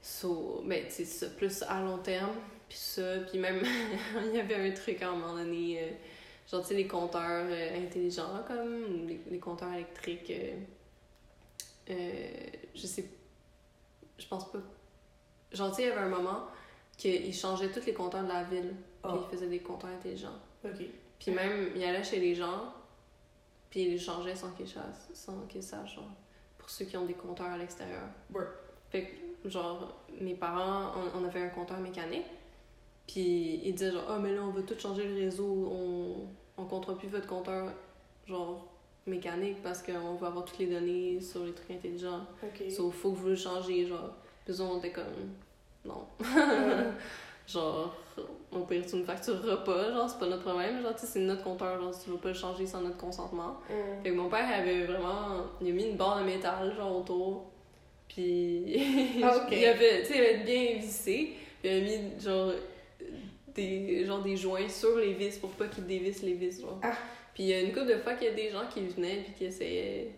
[0.00, 2.36] So, ben, tu sais, plus à long terme,
[2.68, 3.60] puis ça, puis même,
[4.24, 5.90] il y avait un truc à un moment donné, euh,
[6.50, 10.56] genre, tu sais, les compteurs euh, intelligents, comme, les, les compteurs électriques, euh,
[11.90, 12.28] euh,
[12.74, 13.04] je sais,
[14.18, 14.58] je pense pas.
[15.52, 16.46] Genre, tu sais, il y avait un moment
[16.96, 19.18] qu'il changeait tous les compteurs de la ville, puis Ah.
[19.22, 20.36] il faisait des compteurs intelligents.
[20.64, 20.84] Ok.
[21.18, 22.72] Puis même, il allait chez les gens,
[23.70, 26.10] puis il les changeait sans qu'ils sachent, sans qu'ils sachent, genre,
[26.58, 28.02] pour ceux qui ont des compteurs à l'extérieur.
[28.34, 28.46] Ouais.
[28.90, 29.04] Fait
[29.42, 32.26] que, genre, mes parents, on, on avait un compteur mécanique,
[33.06, 36.26] puis ils disaient, genre, ah, mais là, on va tout changer le réseau, on,
[36.58, 37.72] on comptera plus votre compteur,
[38.26, 38.66] genre,
[39.06, 42.20] mécanique, parce qu'on va avoir toutes les données sur les trucs intelligents.
[42.70, 44.12] Sauf, faut que vous le changez, genre.
[44.44, 45.04] Puis on était comme,
[45.84, 46.06] non.
[47.48, 47.96] Genre,
[48.52, 51.20] au pire, tu ne factureras pas, genre, c'est pas notre problème, genre, tu sais, c'est
[51.20, 53.56] notre compteur, genre, tu vas pas le changer sans notre consentement.
[53.70, 54.02] Mm.
[54.02, 55.46] Fait que mon père avait vraiment.
[55.62, 57.46] Il a mis une barre de métal, genre, autour.
[58.06, 59.22] Puis.
[59.22, 59.48] Ah, ok.
[59.52, 60.02] il avait.
[60.02, 61.32] Tu sais, il avait bien vissé.
[61.62, 62.52] Puis il avait mis, genre.
[63.58, 66.78] Des, genre des joints sur les vis pour pas qu'ils dévissent les vis, genre.
[66.82, 66.92] Ah.
[67.34, 69.22] Puis il y a une couple de fois qu'il y a des gens qui venaient
[69.22, 70.12] puis qui essayaient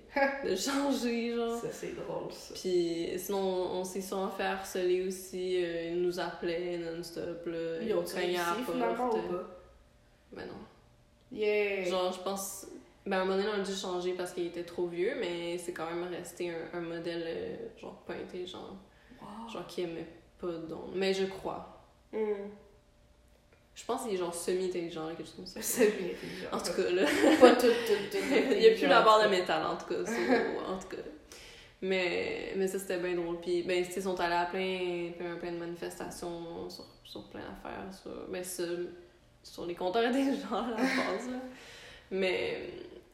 [0.45, 1.59] de changer, genre.
[1.61, 2.55] Ça, c'est drôle, ça.
[2.55, 5.63] Puis sinon, on s'est souvent fait harceler aussi.
[5.63, 7.83] euh, ils nous appelaient non-stop, là.
[7.83, 9.19] Ils ont cognaient à la porte.
[9.19, 9.61] ou pas?
[10.33, 10.55] Ben non.
[11.33, 11.85] Yeah!
[11.85, 12.67] Genre, je pense.
[13.07, 15.59] Ben, à un moment donné, on a dû changer parce qu'il était trop vieux, mais
[15.59, 18.79] c'est quand même resté un, un modèle, euh, genre, pas intelligent.
[19.21, 19.49] Wow.
[19.53, 20.07] Genre, qui aimait
[20.39, 20.93] pas d'ondes.
[20.95, 21.83] Mais je crois.
[22.13, 22.19] Mm.
[23.81, 25.63] Je pense qu'il est genre semi-intelligent, quelque chose comme ça.
[25.63, 26.49] C'est bien intelligent.
[26.53, 27.07] En tout cas, là.
[27.41, 28.19] Pas tout, tout, tout.
[28.53, 30.01] Il n'y a plus la barre de métal, en tout cas.
[30.69, 31.03] en tout cas.
[31.81, 33.41] Mais, mais ça, c'était bien drôle.
[33.41, 37.87] Puis, ben, ils sont allés à plein, plein, plein de manifestations sur, sur plein d'affaires.
[37.91, 38.67] Sur, ben, sur,
[39.43, 41.41] sur les compteurs gens à la base, là.
[42.11, 42.59] Mais,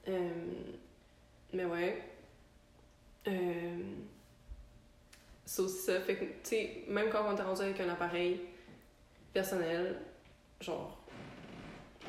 [0.09, 0.31] euh,
[1.53, 2.03] mais ouais.
[3.29, 3.83] Euh,
[5.45, 6.01] c'est aussi ça.
[6.01, 8.41] Fait que, tu sais, même quand on était rendu avec un appareil
[9.33, 9.97] personnel,
[10.61, 10.99] genre,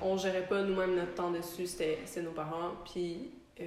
[0.01, 3.63] on gérait pas nous-mêmes notre temps dessus, c'était nos parents, puis, euh,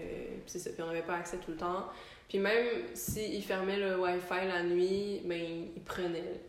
[0.46, 1.86] c'est ça, puis on n'avait pas accès tout le temps.
[2.28, 6.40] Puis même s'ils fermaient le Wi-Fi la nuit, ben, ils prenaient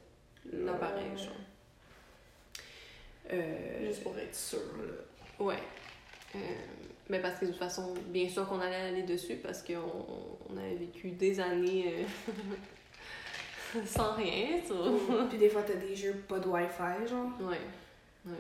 [0.54, 1.18] l'appareil, Ouais.
[1.18, 1.34] genre.
[3.34, 5.44] Euh, Juste pour être sûr, là.
[5.46, 5.60] Ouais.
[6.36, 6.40] Euh,
[7.10, 9.74] mais parce que de toute façon, bien sûr qu'on allait aller dessus parce qu'on
[10.50, 12.06] on avait vécu des années
[13.78, 14.60] euh, sans rien.
[14.64, 14.74] ça.
[15.30, 17.30] Puis des fois, t'as des jeux pas de Wi-Fi, genre.
[17.42, 17.58] Ouais.
[18.26, 18.34] Ouais.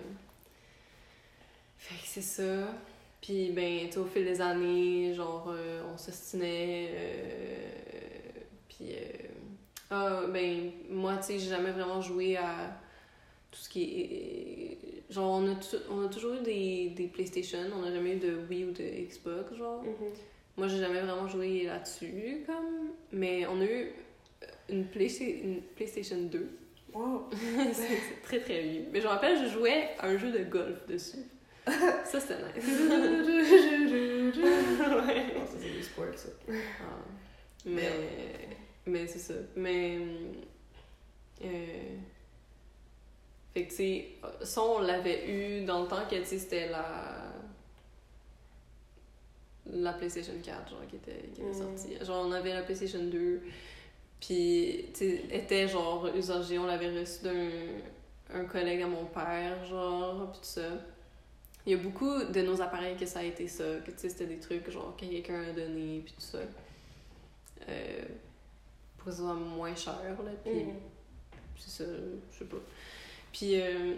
[1.77, 2.73] Fait que c'est ça.
[3.21, 6.89] Puis, ben, tu au fil des années, genre, euh, on s'ostinait.
[6.91, 9.27] euh, puis, euh,
[9.89, 12.79] ah, ben, moi, tu sais, j'ai jamais vraiment joué à
[13.51, 14.77] tout ce qui est.
[15.13, 15.55] Genre, on a,
[15.89, 18.83] on a toujours eu des, des PlayStation, on n'a jamais eu de Wii ou de
[19.07, 19.83] Xbox, genre.
[19.83, 19.91] Mhm.
[20.57, 22.91] Moi, j'ai jamais vraiment joué là-dessus, comme.
[23.11, 23.91] Mais on a eu
[24.69, 26.49] une, Playsta- une PlayStation 2.
[26.93, 27.29] Wow.
[27.73, 28.85] c'est très très vieux.
[28.91, 31.19] Mais je me rappelle, je jouais à un jeu de golf dessus.
[31.65, 32.65] Ça, c'était nice.
[34.37, 35.23] ouais.
[35.35, 36.29] Non, ça, c'est des sports, ça.
[36.49, 36.83] Ah.
[37.65, 37.89] Mais,
[38.85, 39.33] mais c'est ça.
[39.55, 39.97] Mais.
[41.43, 41.97] Euh,
[43.53, 44.07] fait que, tu sais,
[44.43, 47.17] ça, on l'avait eu dans le temps que, c'était la.
[49.73, 51.53] La PlayStation 4, genre, qui était, qui était Mm.
[51.53, 51.95] sortie.
[52.05, 53.41] Genre, on avait la PlayStation 2,
[54.21, 56.57] puis, tu était, genre, usagée.
[56.57, 57.49] On l'avait reçu d'un
[58.33, 60.69] un collègue à mon père, genre, puis tout ça.
[61.65, 64.09] Il y a beaucoup de nos appareils que ça a été ça, que, tu sais,
[64.09, 66.37] c'était des trucs, genre, que quelqu'un a donné, puis tout ça.
[67.67, 68.05] Euh,
[68.97, 70.75] pour que ça soit moins cher, là, puis Mhm.
[71.57, 71.89] c'est ça,
[72.31, 72.57] je sais pas.
[73.33, 73.95] Puis, euh,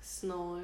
[0.00, 0.60] sinon, euh,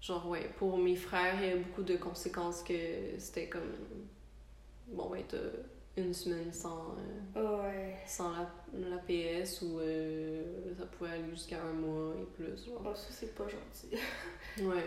[0.00, 2.74] genre, ouais, pour mes frères, il y a beaucoup de conséquences que
[3.18, 3.72] c'était comme,
[4.88, 5.36] bon, ben, t'as
[6.02, 6.94] une semaine sans,
[7.36, 7.96] euh, Ouais.
[8.06, 10.42] sans la, la PS ou euh,
[10.78, 12.82] ça pouvait aller jusqu'à un mois et plus, genre.
[12.84, 13.96] Oh, ça, c'est pas gentil.
[14.62, 14.84] Ouais.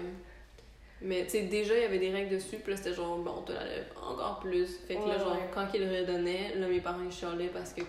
[1.02, 3.34] Mais tu sais, déjà, il y avait des règles dessus, puis là, c'était genre, bon,
[3.40, 4.78] on te la lève encore plus.
[4.88, 5.50] Fait que là, Ouais, genre, ouais.
[5.54, 7.82] quand ils le redonnaient, là, mes parents, ils chialaient parce que,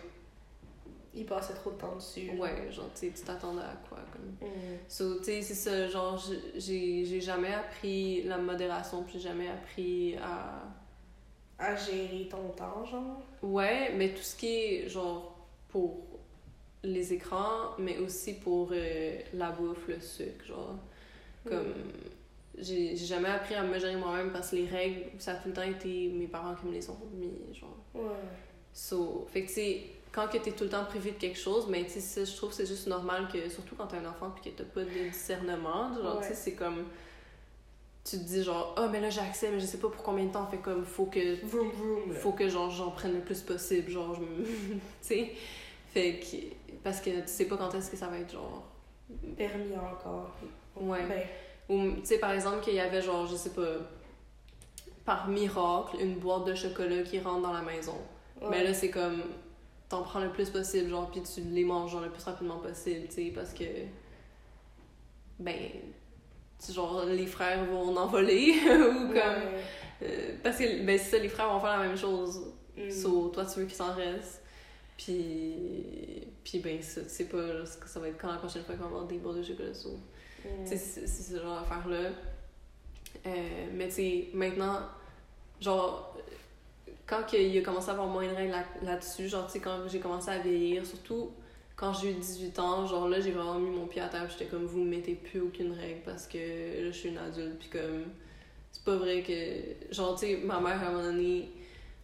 [1.14, 2.30] Il passait trop de temps dessus.
[2.36, 4.48] ouais, genre, tu sais, tu t'attendais à quoi, comme.
[4.48, 4.78] Mhm.
[4.88, 9.28] So, tu sais, c'est ça, genre, j'ai- j'ai j'ai jamais appris la modération, puis j'ai
[9.28, 10.62] jamais appris à,
[11.58, 13.22] à gérer ton temps, genre?
[13.42, 15.36] Ouais, mais tout ce qui est genre
[15.68, 16.04] pour
[16.82, 20.76] les écrans, mais aussi pour euh, la bouffe, le sucre, genre.
[21.48, 21.74] Comme.
[22.58, 25.48] J'ai j'ai jamais appris à me gérer moi-même parce que les règles, ça a tout
[25.48, 27.76] le temps été mes parents qui me les ont mis, genre.
[27.94, 28.02] Ouais.
[28.72, 31.66] So, fait que tu sais, quand que t'es tout le temps privé de quelque chose,
[31.68, 34.30] mais tu sais, je trouve que c'est juste normal que, surtout quand t'as un enfant
[34.30, 36.86] puis que t'as pas de discernement, genre, tu sais, c'est comme.
[38.08, 40.24] Tu te dis genre, ah, mais là j'ai accès, mais je sais pas pour combien
[40.26, 42.12] de temps, fait comme, faut que Vroom vroom.
[42.14, 44.20] faut que genre j'en prenne le plus possible genre je
[44.72, 45.32] tu sais
[45.92, 46.36] fait que
[46.84, 48.62] parce que tu sais pas quand est-ce que ça va être genre
[49.36, 50.30] Permis encore.
[50.76, 51.22] ouais Ben,
[51.68, 53.66] ou tu sais par exemple qu'il y avait genre je sais pas
[55.04, 57.96] par miracle une boîte de chocolat qui rentre dans la maison
[58.40, 58.48] ouais.
[58.50, 59.22] mais là c'est comme
[59.88, 63.06] t'en prends le plus possible genre puis tu les manges genre le plus rapidement possible
[63.08, 63.64] tu sais parce que
[65.38, 65.56] ben
[66.72, 69.62] genre les frères vont en voler ou comme Ouais.
[70.02, 72.90] euh, parce que ben c'est ça les frères vont faire la même chose Mm.
[72.90, 74.42] So, toi, tu veux qu'il s'en reste.
[74.98, 78.36] Puis, puis ben, ça, tu sais pas là, ce que ça va être quand la
[78.36, 79.72] prochaine fois qu'on va avoir des boîtes de chocolat.
[79.72, 79.90] So,
[80.44, 80.62] Mm.
[80.64, 82.10] tu sais, c'est c'est ce genre d'affaire-là.
[83.26, 83.30] Euh,
[83.72, 84.80] mais tu sais, maintenant,
[85.60, 86.16] genre,
[87.06, 89.88] quand il a commencé à avoir moins de règles là- là-dessus, genre, tu sais, quand
[89.88, 91.30] j'ai commencé à vieillir, surtout
[91.76, 94.46] quand j'ai eu 18 ans, genre là, j'ai vraiment mis mon pied à terre, j'étais
[94.46, 97.68] comme, vous me mettez plus aucune règle parce que là, je suis une adulte, puis
[97.68, 98.04] comme,
[98.72, 99.92] c'est pas vrai que.
[99.94, 101.50] Genre, tu sais, ma mère, à un moment donné,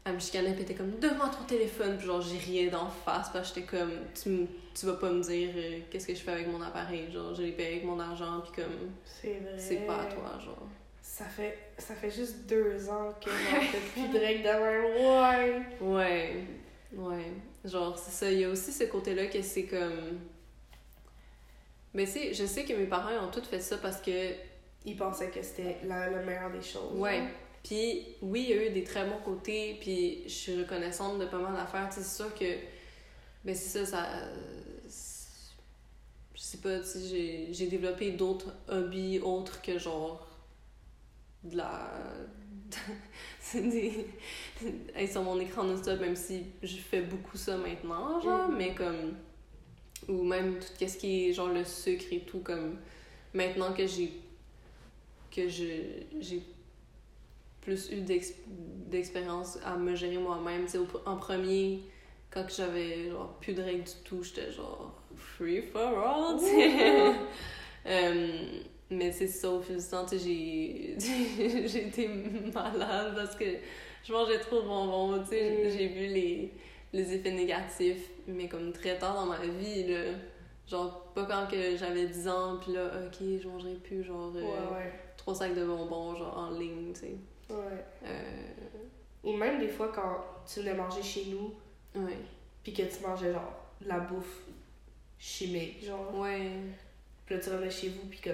[0.05, 2.89] elle me chicanait, puis elle était comme, devant ton téléphone, puis genre, j'ai rien d'en
[2.89, 6.15] face, parce que j'étais comme, tu, m- tu vas pas me dire euh, qu'est-ce que
[6.15, 9.39] je fais avec mon appareil, genre, je l'ai payé avec mon argent, puis comme, C'est
[9.41, 9.55] vrai.
[9.59, 10.67] c'est pas à toi, genre.
[11.01, 14.49] Ça fait, ça fait juste deux ans que t'as plus de règles de.
[15.07, 15.63] Ouais.
[15.81, 16.45] Ouais,
[16.95, 17.33] ouais.
[17.65, 18.31] Genre, c'est ça.
[18.31, 20.19] Il y a aussi ce côté-là que c'est comme.
[21.95, 24.33] Mais tu je sais que mes parents ont tous fait ça parce que.
[24.85, 26.99] Ils pensaient que c'était la, le meilleur des choses.
[26.99, 27.23] Ouais.
[27.63, 31.27] Puis, oui, il y a eu des très bons côtés, puis je suis reconnaissante de
[31.27, 31.89] pas mal d'affaires.
[31.89, 32.57] Tu sais, c'est sûr que.
[33.45, 34.09] Ben, c'est ça, ça.
[36.35, 36.99] Je sais pas, tu
[37.53, 40.27] j'ai développé d'autres hobbies autres que genre.
[41.45, 41.93] de la.
[43.71, 44.07] des.
[44.97, 48.57] être sur mon écran non-stop, même si je fais beaucoup ça maintenant, genre, Mhm.
[48.57, 49.15] mais comme.
[50.09, 52.79] Ou même tout ce qui est genre le sucre et tout, comme.
[53.35, 54.13] Maintenant que j'ai.
[55.35, 55.65] que je
[56.21, 56.43] j'ai
[57.63, 60.65] plus eu d'ex- d'expérience à me gérer moi-même.
[60.65, 61.81] Tu sais, en premier,
[62.31, 66.39] quand j'avais genre plus de règles du tout, j'étais genre free for all,
[68.93, 70.97] mais c'est ça, au fil du temps, tu sais, j'ai
[71.69, 72.09] j'ai été
[72.55, 73.45] malade parce que
[74.05, 75.65] je mangeais trop de bonbons, tu sais.
[75.67, 75.71] Mm.
[75.71, 76.53] J'ai vu les,
[76.93, 80.01] les effets négatifs, mais comme très tard dans ma vie, là.
[80.69, 84.41] Genre, pas quand que j'avais 10 ans, puis là, ok, je mangerai plus, genre, euh,
[84.43, 84.93] Ouais, ouais.
[85.17, 87.15] trois sacs de bonbons, genre, en ligne, tu sais.
[87.51, 87.85] Ouais.
[88.05, 88.49] Euh,
[89.25, 91.53] Ou même des fois quand tu venais manger chez nous,
[92.01, 92.17] ouais.
[92.63, 94.43] puis que tu mangeais genre de la bouffe
[95.19, 96.15] chimique, genre.
[96.19, 96.51] Ouais.
[97.27, 98.33] Puis là, tu revenais chez vous, puis comme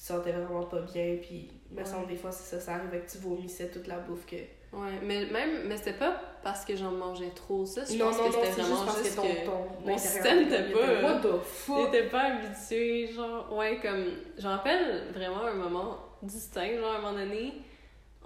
[0.00, 1.84] te sentais vraiment pas bien, puis me Ouais.
[1.84, 4.36] semble des fois c'est ça, ça arrivait que tu vomissais toute la bouffe que.
[4.36, 7.84] Ouais, mais même, mais c'était pas parce que j'en mangeais trop, ça.
[7.84, 10.42] Je non, pense non, que c'était vraiment juste parce juste que ton, ton mon système
[10.42, 16.76] était pas- What the pas habituée, genre, ouais, comme, je rappelle vraiment un moment distinct,
[16.78, 17.52] genre, à un moment donné,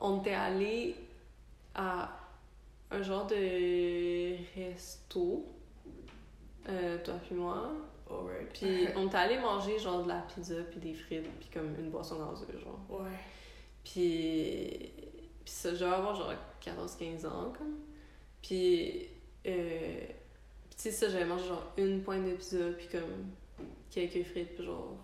[0.00, 0.96] on était allé
[1.74, 2.10] à
[2.90, 5.44] un genre de resto,
[6.68, 7.70] euh, toi puis moi,
[8.10, 8.52] Alright.
[8.52, 11.90] puis on était allé manger, genre, de la pizza, puis des frites, puis comme une
[11.90, 12.80] boisson gazeuse, genre.
[12.88, 13.10] Ouais.
[13.84, 14.92] Puis,
[15.44, 16.32] puis ça, je devais avoir genre
[16.64, 17.78] 14-15 ans, comme.
[18.42, 19.08] Puis,
[19.46, 20.06] euh,
[20.70, 23.32] puis tu sais, ça, j'avais mangé genre une pointe de pizza, puis comme
[23.90, 24.96] quelques frites, puis genre,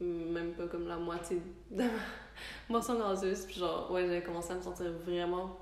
[0.00, 1.40] même pas comme la moitié
[1.70, 1.88] de ma
[2.70, 5.58] boisson gazeuse, puis genre, ouais, j'avais commencé à me sentir vraiment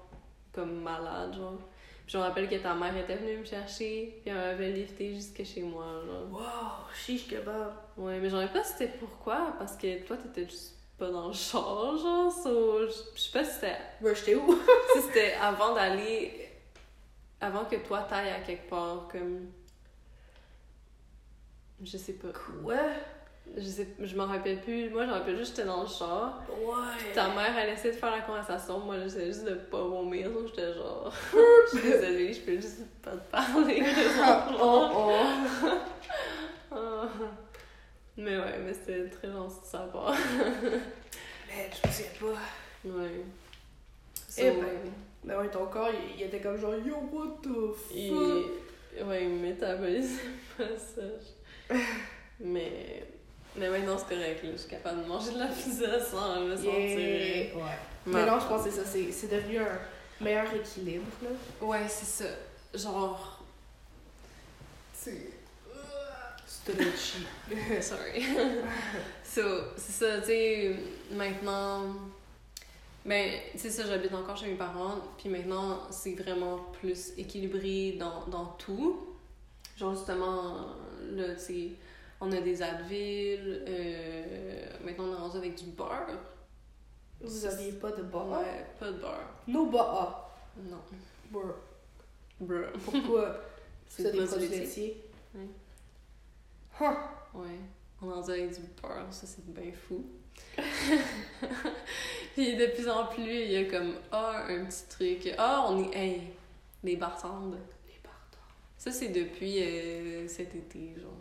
[0.53, 1.59] comme malade, genre.
[2.07, 5.13] Puis je me rappelle que ta mère était venue me chercher, puis elle m'avait lifté
[5.13, 6.31] jusque chez moi, genre.
[6.31, 7.73] Wow, chiche kebab.
[7.97, 11.33] Ouais, mais j'en ai pas c'était pourquoi, parce que toi, t'étais juste pas dans le
[11.33, 14.57] char, genre, so, je je sais pas si c'était Ben, j'étais où?
[14.95, 16.49] si c'était avant d'aller.
[17.41, 19.51] Avant que toi t'ailles à quelque part, comme.
[21.83, 22.29] Je sais pas.
[22.63, 22.77] Quoi?
[23.57, 24.91] Je sais je m'en rappelle plus.
[24.91, 26.43] Moi, je me rappelle juste j'étais dans le char.
[26.51, 27.13] Ouais.
[27.15, 28.79] Ta mère, elle essayait de faire la conversation.
[28.81, 30.31] Moi, j'essayais juste de pas vomir.
[30.31, 31.13] Donc, j'étais genre.
[31.73, 33.83] Je suis désolée, je peux juste pas te parler.
[34.61, 35.69] oh, oh.
[36.71, 37.09] Ah.
[38.17, 40.15] Mais ouais, mais c'était très gentil de sa part.
[41.49, 42.89] Mais je me souviens pas.
[42.89, 43.25] Ouais.
[44.29, 44.93] So, Eh ben.
[45.25, 47.95] Ben ouais, ton corps, il, il était comme genre, yo, what the fuck?
[47.95, 49.05] il...
[49.05, 50.21] Ouais, il métabolise
[50.57, 51.77] pas ça.
[52.41, 53.05] Mais.
[53.59, 54.43] Mais maintenant, c'est correct.
[54.43, 54.51] là.
[54.53, 56.71] Je suis capable de manger de la pizza sans me sentir.
[56.73, 57.63] Ouais.
[58.07, 58.27] Mais mal.
[58.27, 59.11] non, je pense que c'est ça.
[59.11, 59.79] C'est, devenu un,
[60.21, 61.29] Meilleur équilibre, là.
[61.67, 62.31] Ouais, c'est ça.
[62.75, 63.45] Genre.
[64.93, 65.31] C'est.
[66.47, 67.27] Stretchy.
[67.81, 68.23] Sorry.
[69.25, 69.43] so,
[69.77, 70.77] c'est ça, tu sais,
[71.13, 71.95] maintenant.
[73.05, 78.27] Ben, c'est ça, j'habite encore chez mes parents, puis maintenant, c'est vraiment plus équilibré dans,
[78.27, 79.07] dans tout.
[79.77, 80.75] Genre, justement,
[81.13, 81.69] là, tu sais,
[82.21, 86.19] on a des Advil, euh, maintenant, on est rendu avec du beurre.
[87.21, 88.41] Vous aviez pas de beurre?
[88.41, 89.29] Ouais, pas de beurre.
[89.47, 90.31] No beurre.
[90.57, 90.81] Non.
[91.31, 91.57] Beurre.
[92.41, 92.73] Brr.
[92.85, 93.41] Pourquoi?
[93.89, 94.61] C'est des produits du laitier.
[94.61, 95.11] laitiers?
[95.35, 95.49] Oui.
[96.79, 96.85] Huh.
[97.35, 97.59] Ouais,
[98.03, 100.05] on est rendu avec du beurre, ça c'est bien fou.
[102.35, 105.35] Puis de plus en plus, il y a comme, ah, un petit truc.
[105.39, 106.23] Ah, on est, hey,
[106.85, 107.59] les bartendes.
[107.87, 108.41] Les bartendes.
[108.77, 111.17] Ça c'est depuis euh, cet été, genre.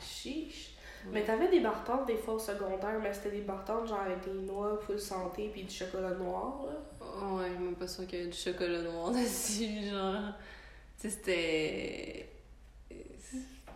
[0.00, 0.74] Chiche.
[1.04, 1.10] Ouais.
[1.14, 4.32] Mais t'avais des bartendes des fois au secondaire, mais c'était des bartendes genre avec des
[4.32, 7.34] noix full santé puis du chocolat noir, là.
[7.34, 10.32] Ouais, je suis même pas sûre qu'il y a du chocolat noir dessus, genre.
[11.00, 12.28] Tu sais, c'était.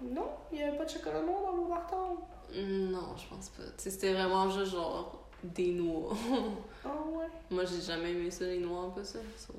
[0.02, 2.18] Non, il y avait pas de chocolat noir dans vos bartendes?
[2.54, 3.62] Non, je pense pas.
[3.76, 6.14] Tu sais, c'était vraiment juste genre des noix.
[6.84, 7.26] Ah ouais?
[7.50, 9.18] Moi, j'ai jamais aimé ça, les noix, pas ça.
[9.36, 9.52] So,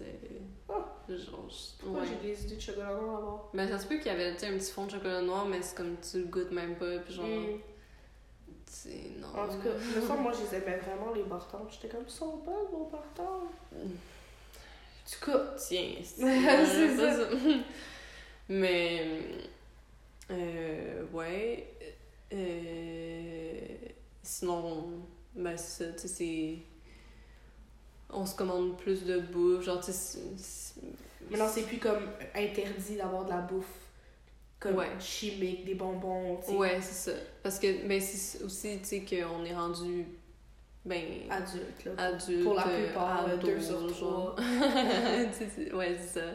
[0.00, 0.40] C'était.
[0.68, 0.86] Ah.
[1.08, 1.48] Genre.
[1.80, 2.06] Pourquoi ouais.
[2.06, 3.50] j'ai des idées de chocolat noir là-bas?
[3.54, 5.76] Ben, ça se peut qu'il y avait un petit fond de chocolat noir, mais c'est
[5.76, 7.26] comme tu le goûtes même pas, puis genre.
[7.26, 9.28] Tu sais, non.
[9.28, 11.68] En tout cas, me semble, moi, je les aimais vraiment, les bartendes.
[11.70, 12.90] J'étais comme, sont bonnes, vos.
[12.92, 13.48] En
[15.18, 17.28] tout cas, Tiens, c'est pas ça.
[18.48, 19.20] Mais.
[20.30, 21.74] Euh, ouais.
[22.32, 23.88] Euh,
[24.22, 25.02] sinon,
[25.34, 26.58] ben, c'est ça, tu sais, c'est.
[28.12, 29.92] On se commande plus de bouffe, genre, tu sais.
[29.92, 30.80] c'est- c'est-
[31.30, 32.02] maintenant, c'est plus comme
[32.34, 33.66] interdit d'avoir de la bouffe
[34.58, 34.88] comme Ouais.
[34.98, 36.56] chimique, des bonbons, tu sais.
[36.56, 37.16] Ouais, c'est ça.
[37.42, 40.06] Parce que, ben, c'est aussi, tu sais, qu'on est rendu.
[40.84, 41.02] Ben.
[41.30, 41.92] Adulte, là.
[41.98, 42.42] adulte.
[42.44, 44.34] Pour la plupart, ado, deux sur trois.
[45.32, 46.26] C'est- ouais, c'est ça.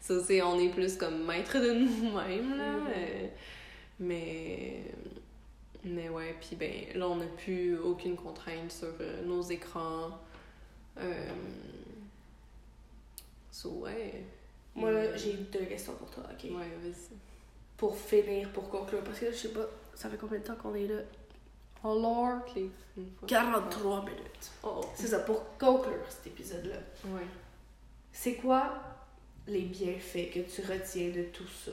[0.00, 2.72] Ça aussi, on est plus comme maître de nous-mêmes, là.
[2.72, 2.86] Mhm.
[2.96, 3.26] euh,
[4.00, 4.82] mais.
[5.84, 10.10] Mais ouais, puis ben, là, on n'a plus aucune contrainte sur euh, nos écrans.
[10.98, 11.30] Euh...
[13.50, 14.24] So, ouais.
[14.74, 16.44] Moi, là, j'ai deux questions pour toi, ok?
[16.44, 17.16] Ouais, vas-y.
[17.76, 20.56] Pour finir, pour conclure, parce que là, je sais pas, ça fait combien de temps
[20.56, 21.00] qu'on est là?
[21.84, 22.44] Alors,
[23.18, 23.28] fois.
[23.28, 24.50] 43 minutes.
[24.64, 26.76] Oh, C'est ça, pour conclure cet épisode-là.
[27.06, 27.26] ouais.
[28.12, 28.74] C'est quoi
[29.46, 31.70] les bienfaits que tu retiens de tout ça?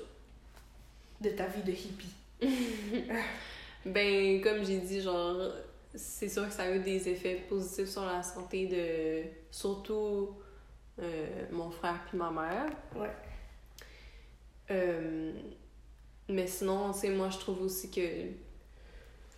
[1.22, 2.14] De ta vie de hippie?
[3.86, 5.52] Ben, comme j'ai dit, genre,
[5.96, 10.36] c'est sûr que ça a eu des effets positifs sur la santé de surtout
[11.02, 12.70] euh, mon frère puis ma mère.
[12.96, 13.12] Ouais.
[14.72, 15.32] Euh,
[16.28, 18.02] mais sinon, tu sais, moi, je trouve aussi que,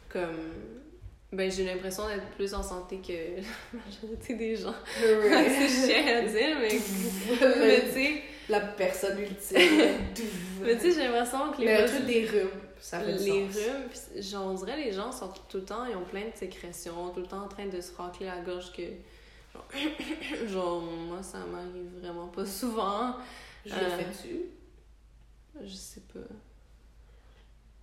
[0.09, 0.53] comme,
[1.31, 3.41] ben, j'ai l'impression d'être plus en santé que
[3.73, 4.75] la majorité des gens.
[4.99, 6.79] c'est chiant à dire, mais,
[7.59, 9.57] mais tu sais, La personne ultime.
[10.61, 12.49] mais tu sais, j'ai l'impression que les Mais truc des rhumes,
[12.79, 13.55] ça fait du les sens.
[13.63, 17.09] rhumes, genre, on dirait les gens sont tout le temps, ils ont plein de sécrétions,
[17.11, 18.83] tout le temps en train de se racler la gorge que.
[19.53, 19.67] Genre,
[20.47, 23.15] genre, moi, ça m'arrive vraiment pas souvent.
[23.65, 24.41] Je Euh, le fais-tu?
[25.63, 26.19] Je sais pas.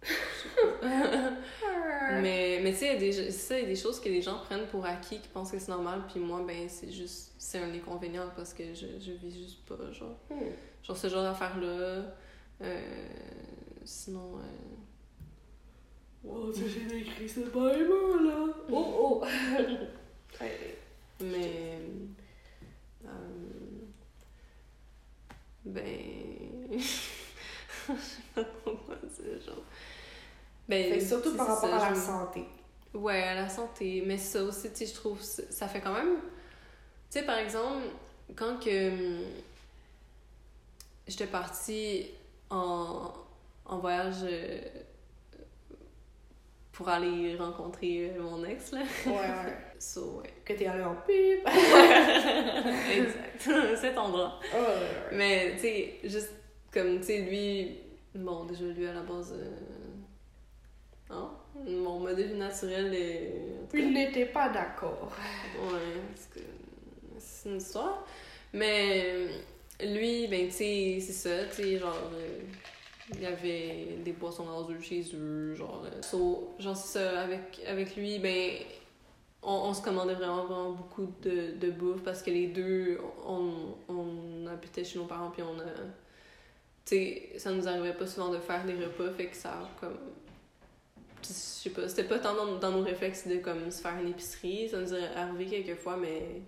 [0.02, 2.20] Je sais pas.
[2.20, 3.98] mais mais tu sais, il y a des- c'est ça, il y a des choses
[4.00, 6.92] que les gens prennent pour acquis, qui pensent que c'est normal, puis moi, ben, c'est
[6.92, 7.32] juste.
[7.38, 10.16] C'est un inconvénient parce que je, je vis juste pas, genre.
[10.30, 10.36] Hmm.
[10.82, 12.04] Genre, ce genre d'affaires-là.
[12.62, 12.80] Euh,
[13.84, 14.36] sinon.
[14.38, 14.40] euh,
[16.26, 18.46] Oh, tu j'ai écrit ce Bible, là.
[18.70, 19.24] Oh, oh.
[20.40, 20.76] Ouais.
[21.20, 21.78] Mais.
[23.04, 23.08] euh,
[25.64, 25.84] ben.
[26.78, 29.62] je sais pas quoi dire, genre.
[30.68, 32.44] Ben, Fait surtout par rapport ça, à la santé.
[32.94, 34.02] Ouais, à la santé.
[34.06, 36.16] Mais ça aussi, tu sais, je trouve, ça ça fait quand même.
[37.10, 37.84] Tu sais, par exemple,
[38.34, 38.88] quand que.
[38.90, 39.24] hum,
[41.06, 42.06] J'étais partie
[42.48, 43.12] en,
[43.66, 44.58] en voyage euh,
[46.74, 48.80] pour aller rencontrer euh, mon ex, là.
[49.06, 49.56] Ouais, ouais.
[49.78, 50.30] So, ouais.
[50.44, 51.46] Que t'es allé en pub.
[52.92, 53.76] exact.
[53.80, 54.40] Cet endroit.
[54.52, 55.16] Oh, ouais, ouais.
[55.16, 56.32] Mais, tu sais, juste
[56.72, 57.78] comme, tu sais, lui,
[58.14, 59.50] bon, déjà, lui, à la base, euh,
[61.10, 61.30] hein,
[61.66, 63.32] mon mode de vie naturel est...
[63.74, 65.12] Il n'était pas d'accord.
[65.60, 66.40] Ouais, parce que
[67.18, 68.04] c'est une histoire.
[68.52, 69.28] Mais
[69.80, 72.40] lui, ben, tu sais, c'est ça, tu sais, genre, euh,
[73.12, 77.96] il y avait des boissons gazeuses chez eux, genre, euh, so, genre, ça, avec, avec
[77.96, 78.52] lui, ben,
[79.42, 83.74] on, on se commandait vraiment, vraiment beaucoup de, de bouffe parce que les deux, on,
[83.88, 85.64] on habitait chez nos parents, puis on a.
[86.86, 89.98] Tu sais, ça nous arrivait pas souvent de faire des repas, fait que ça, comme.
[91.22, 94.08] Je sais pas, c'était pas tant dans, dans nos réflexes de comme se faire une
[94.08, 96.42] épicerie, ça nous est arrivé quelques fois, mais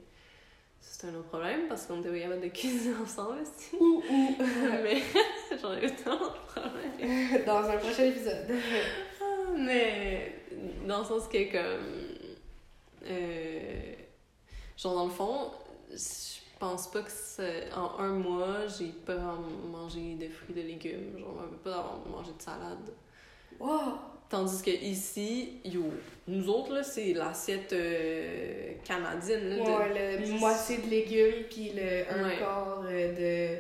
[0.88, 3.76] c'est un autre problème parce qu'on était capable de cuisiner ensemble aussi.
[3.78, 4.34] Ouh, ouh.
[4.82, 5.02] mais
[5.60, 7.44] j'en ai eu tant de problèmes.
[7.44, 8.46] Dans un prochain épisode.
[9.56, 10.34] Mais
[10.86, 11.86] dans le sens que comme
[13.04, 13.92] euh,
[14.76, 15.50] genre dans le fond,
[15.90, 19.38] je pense pas que c'est- en un mois j'ai pas
[19.70, 22.92] mangé de fruits de légumes, genre même pas d'avoir mangé de salade.
[23.60, 23.98] Wow!
[24.28, 25.84] Tandis que ici, yo,
[26.26, 31.70] nous autres là, c'est l'assiette euh, canadienne là, de Ouais, le moitié de légumes, puis
[31.74, 32.36] le un Ouais.
[32.38, 33.56] quart euh,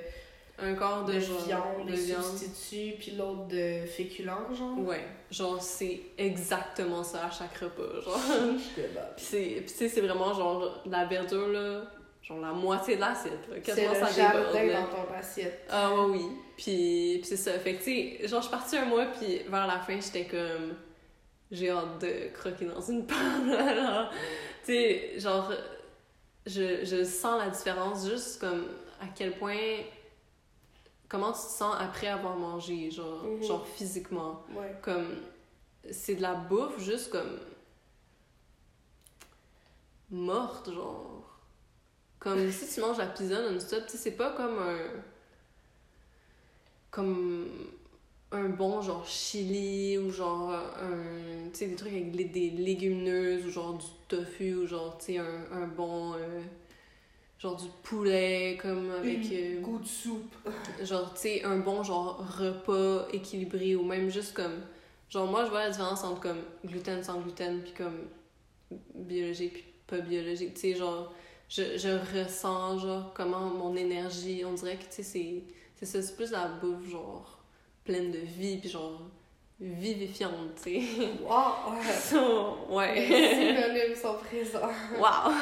[0.58, 2.22] un quart de, de, de genre, viande, de des viande.
[2.24, 4.78] substituts, puis l'autre de féculents, genre.
[4.80, 8.18] Ouais, genre c'est exactement ça à chaque repas, genre.
[8.74, 11.82] Puis c'est puis tu sais, c'est vraiment genre la verdure là,
[12.26, 14.34] genre la moitié de l'assiette là, quasiment le ça déborde.
[14.52, 14.80] jardin là.
[14.82, 15.66] dans ton assiette.
[15.70, 16.26] Ah ouais, oui.
[16.56, 17.52] Puis, puis c'est ça.
[17.58, 20.24] Fait que, tu sais, genre, je suis partie un mois, puis vers la fin, j'étais
[20.26, 20.74] comme...
[21.50, 24.10] J'ai hâte de croquer dans une panne, alors...
[24.64, 25.52] Tu sais, genre,
[26.46, 28.66] je, je sens la différence juste comme
[29.00, 29.56] à quel point...
[31.08, 33.42] Comment tu te sens après avoir mangé, genre, Mhm.
[33.44, 34.42] genre physiquement.
[34.52, 34.74] Ouais.
[34.82, 35.14] Comme,
[35.92, 37.38] c'est de la bouffe juste comme...
[40.10, 41.35] morte, genre.
[42.30, 44.78] Comme si tu manges la pizza non-stop, tu sais, c'est pas comme un.
[46.90, 47.48] Comme
[48.32, 51.48] un bon genre chili ou genre un.
[51.52, 55.06] Tu sais, des trucs avec des- des légumineuses ou genre du tofu ou genre, tu
[55.14, 56.14] sais, un, un bon.
[56.14, 56.40] euh,
[57.38, 59.30] genre du poulet, comme avec.
[59.30, 60.34] euh, Goût de soupe.
[60.82, 64.60] genre, tu sais, un bon genre repas équilibré ou même juste comme.
[65.10, 67.98] Genre, moi, je vois la différence entre comme gluten sans gluten, puis comme
[68.94, 70.54] biologique, puis pas biologique.
[70.54, 71.12] Tu sais, genre,
[71.48, 75.42] je, je ressens, genre, comment mon énergie, on dirait que, tu sais, c'est.
[75.78, 77.38] C'est ça, c'est plus la bouffe, genre,
[77.84, 79.02] pleine de vie, puis genre,
[79.60, 81.08] vivifiante, tu sais.
[81.22, 81.74] Wow!
[82.00, 83.34] So, Les ouais.
[83.34, 84.70] synonymes sont présents.
[84.98, 85.32] Wow!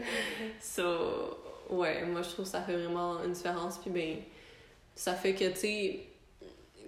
[0.60, 1.38] so,
[1.70, 3.78] ouais, moi je trouve que ça fait vraiment une différence.
[3.78, 4.16] Puis ben,
[4.94, 6.00] ça fait que, tu sais,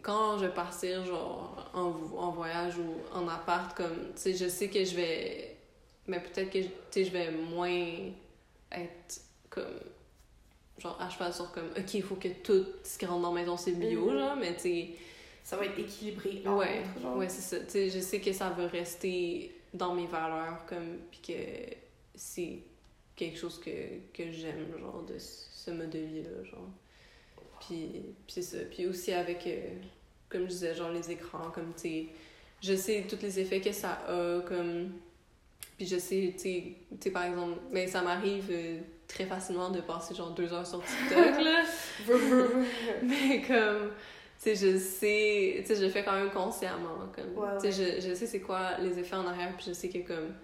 [0.02, 4.48] quand je vais partir, genre, en, en voyage ou en appart, comme, tu sais, je
[4.48, 5.56] sais que je vais.
[6.06, 6.60] Mais peut-être que,
[7.02, 8.10] je vais moins
[8.72, 9.78] être comme.
[10.78, 13.40] Genre, à cheval sur comme, ok, il faut que tout ce qui rentre dans la
[13.40, 14.18] maison c'est bio, Mhm.
[14.18, 14.88] genre, mais tu sais.
[15.44, 17.16] Ça va être équilibré entre, Ouais, genre.
[17.16, 17.64] ouais, c'est ça.
[17.64, 21.76] Tu sais, je sais que ça va rester dans mes valeurs, comme, puis que
[22.14, 22.58] c'est
[23.16, 23.70] quelque chose que,
[24.14, 26.68] que j'aime, genre, de ce mode de vie-là, genre.
[27.60, 27.88] Puis,
[28.26, 28.58] puis c'est ça.
[28.70, 29.68] Puis aussi avec, euh,
[30.28, 32.06] comme je disais, genre, les écrans, comme, tu sais,
[32.60, 34.92] je sais tous les effets que ça a, comme...
[35.82, 38.78] Puis je sais, tu sais, par exemple, mais ça m'arrive euh,
[39.08, 41.64] très facilement de passer, genre, deux heures sur TikTok, là.
[43.02, 43.90] Mais comme,
[44.40, 46.98] tu sais, je sais, tu sais, je le fais quand même consciemment.
[47.12, 49.72] Comme, Ouais, tu sais, je, je sais c'est quoi les effets en arrière, puis je
[49.72, 50.34] sais que comme,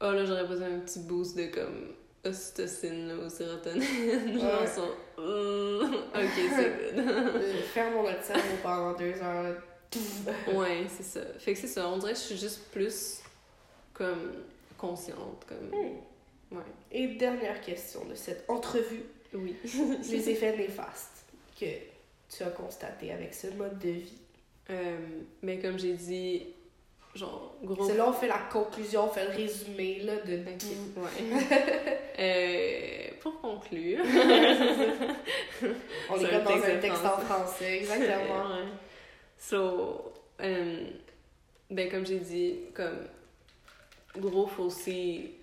[0.00, 1.88] oh là, j'aurais besoin d'un petit boost de comme
[2.24, 4.40] ocytocine ou sérotonine.
[4.40, 4.82] Genre, Ouais.
[5.18, 7.06] hum, ok, c'est good.
[7.08, 7.40] Euh,
[7.74, 9.56] Ferme notre cerveau pendant deux heures.
[10.54, 11.20] ouais, c'est ça.
[11.38, 13.20] Fait que c'est ça, on dirait que je suis juste plus
[13.96, 14.32] comme
[14.76, 16.54] consciente, comme, Hmm.
[16.56, 16.62] ouais.
[16.92, 19.04] Et dernière question de cette entrevue.
[19.32, 19.56] Oui.
[20.10, 21.24] les effets néfastes
[21.58, 21.66] que
[22.28, 24.18] tu as constatés avec ce mode de vie.
[24.68, 24.96] Euh,
[25.42, 26.42] mais comme j'ai dit,
[27.14, 31.00] genre, gros C'est là on fait la conclusion, on fait le résumé là, de tout.
[31.00, 31.46] ouais.
[32.18, 33.98] Euh, pour conclure.
[36.10, 38.46] On est comme dans un texte en français, exactement.
[38.48, 38.64] Ouais.
[39.38, 40.86] So, euh,
[41.70, 43.06] ben comme j'ai dit, comme
[44.18, 45.34] gros fossé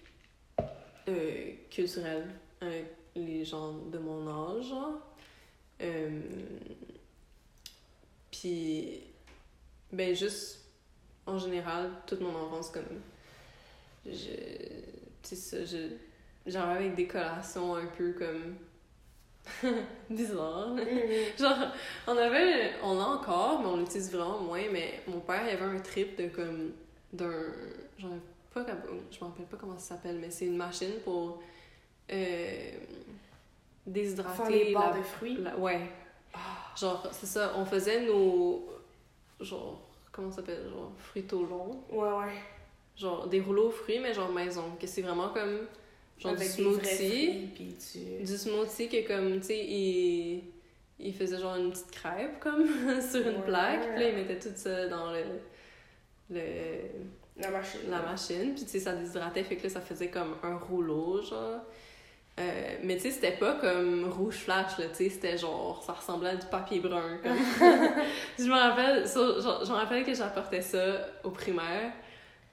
[1.09, 2.27] euh, culturel
[2.61, 4.65] avec les gens de mon âge.
[4.67, 4.99] genre.
[5.81, 6.21] Euh,
[8.31, 9.01] Puis,
[9.91, 10.59] ben juste,
[11.25, 12.83] en général, toute mon enfance, comme,
[14.05, 14.29] je,
[15.23, 15.95] ça, je,
[16.49, 18.55] genre avec des collations un peu comme
[20.09, 20.73] bizarres.
[20.75, 20.83] là.
[20.83, 21.37] Mhm.
[21.37, 21.67] Genre,
[22.07, 25.75] on avait, on l'a encore, mais on l'utilise vraiment moins, mais mon père il avait
[25.75, 26.71] un trip de comme,
[27.11, 27.31] d'un,
[27.99, 28.19] ai
[28.53, 31.41] pas, cap- je me rappelle pas comment ça s'appelle, mais c'est une machine pour
[32.11, 32.71] euh,
[33.85, 35.37] déshydrater Faire les barres la- de fruits.
[35.37, 35.81] la- ouais.
[36.33, 36.39] Ah.
[36.79, 38.67] Genre, c'est ça, on faisait nos,
[39.39, 39.81] genre,
[40.11, 41.83] comment ça s'appelle, genre, fruits au long.
[41.91, 42.33] Ouais, ouais.
[42.97, 45.59] Genre, des rouleaux aux fruits, mais genre maison, que c'est vraiment comme,
[46.17, 47.49] genre, Avec du smoothie.
[47.53, 48.23] fruits, tu...
[48.23, 50.43] Du smoothie que comme, tu sais, il,
[50.99, 52.65] il faisait genre une petite crêpe comme
[53.01, 53.41] sur une Ouais.
[53.45, 53.93] plaque.
[53.95, 55.23] Puis là, il mettait tout ça dans le,
[56.33, 57.79] le, La machine.
[57.89, 58.53] la machine.
[58.53, 61.61] Puis tu sais, ça déshydratait, fait que là, ça faisait comme un rouleau, genre.
[62.39, 65.93] Euh, mais tu sais, c'était pas comme rouge flash, là, tu sais, c'était genre, ça
[65.93, 67.37] ressemblait à du papier brun, comme.
[68.39, 71.93] je me rappelle, je me rappelle que j'apportais ça au primaire,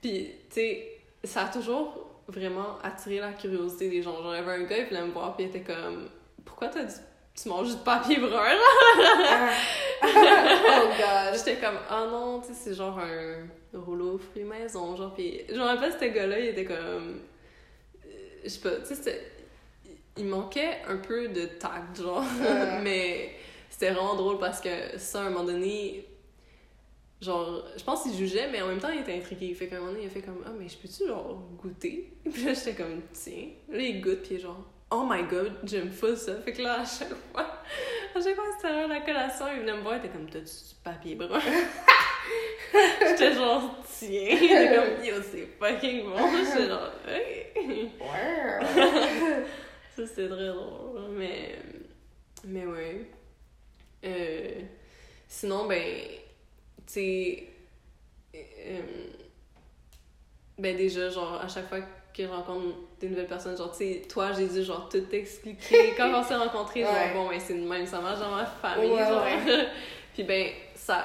[0.03, 4.23] puis tu sais, ça a toujours vraiment attirer la curiosité des gens.
[4.23, 6.09] Genre, il y avait un gars, il voulait me voir, puis il était comme
[6.45, 6.95] Pourquoi t'as du...
[7.35, 8.61] tu manges du papier brun là
[9.31, 9.51] Ah.
[10.03, 11.39] oh god.
[11.39, 13.47] J'étais comme Ah non, tu sais, c'est genre un
[13.79, 14.97] rouleau fruits maison.
[14.97, 17.21] Genre, puis je me rappelle, ce gars-là, il était comme.
[18.07, 18.09] euh,
[18.45, 19.21] Je sais pas, tu sais,
[20.17, 22.25] il manquait un peu de tact, genre.
[22.83, 23.35] Mais
[23.69, 26.07] c'était vraiment drôle parce que ça, à un moment donné,
[27.21, 29.53] genre, je pense qu'il jugeait, mais en même temps, il était intrigué.
[29.55, 32.13] Fait qu'à un moment donné, il a fait comme, ah, mais je peux-tu, genre, goûter?
[32.31, 33.49] Puis là, j'étais comme, tiens.
[33.69, 36.41] Là, il goûte, puis il est genre, oh my god, j'aime full ça.
[36.43, 37.63] Fait que là, à chaque fois,
[38.15, 40.41] à chaque fois que c'était la collation, il venait me voir, il était comme, t'as
[40.41, 40.51] du
[40.83, 41.41] papier brun?
[43.01, 44.11] j'étais genre, tiens.
[44.11, 46.17] Il était comme, yo, c'est fucking bon.
[46.45, 47.91] J'étais genre, hey.
[49.97, 51.11] Ça, c'était très drôle.
[51.13, 51.57] Mais,
[52.45, 53.07] mais ouais.
[54.05, 54.63] Euh,
[55.29, 55.83] sinon, ben,
[56.87, 57.49] tu sais,
[58.35, 58.81] euh,
[60.59, 64.03] ben déjà, genre, à chaque fois que je rencontre des nouvelles personnes, genre, tu sais,
[64.09, 65.95] toi, j'ai dû, genre, tout t'expliquer.
[65.97, 67.13] Quand on s'est rencontrés, genre, Ouais.
[67.15, 69.23] bon, ben, c'est de même, ça marche dans ma famille, Ouais, genre.
[69.25, 69.67] ouais.
[70.15, 71.05] puis ben, ça,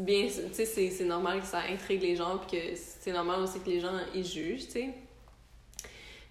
[0.00, 3.60] bien, tu sais, c'est normal que ça intrigue les gens, puis que c'est normal aussi
[3.60, 4.88] que les gens, ils jugent, tu sais.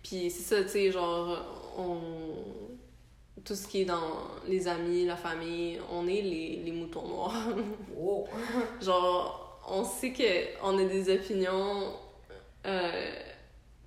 [0.04, 1.38] Puis c'est ça, tu sais, genre,
[1.78, 1.98] on...
[3.44, 7.34] Tout ce qui est dans les amis, la famille, on est les, les moutons noirs.
[8.00, 8.28] Oh.
[8.82, 11.94] genre, on sait qu'on a des opinions
[12.68, 13.12] euh,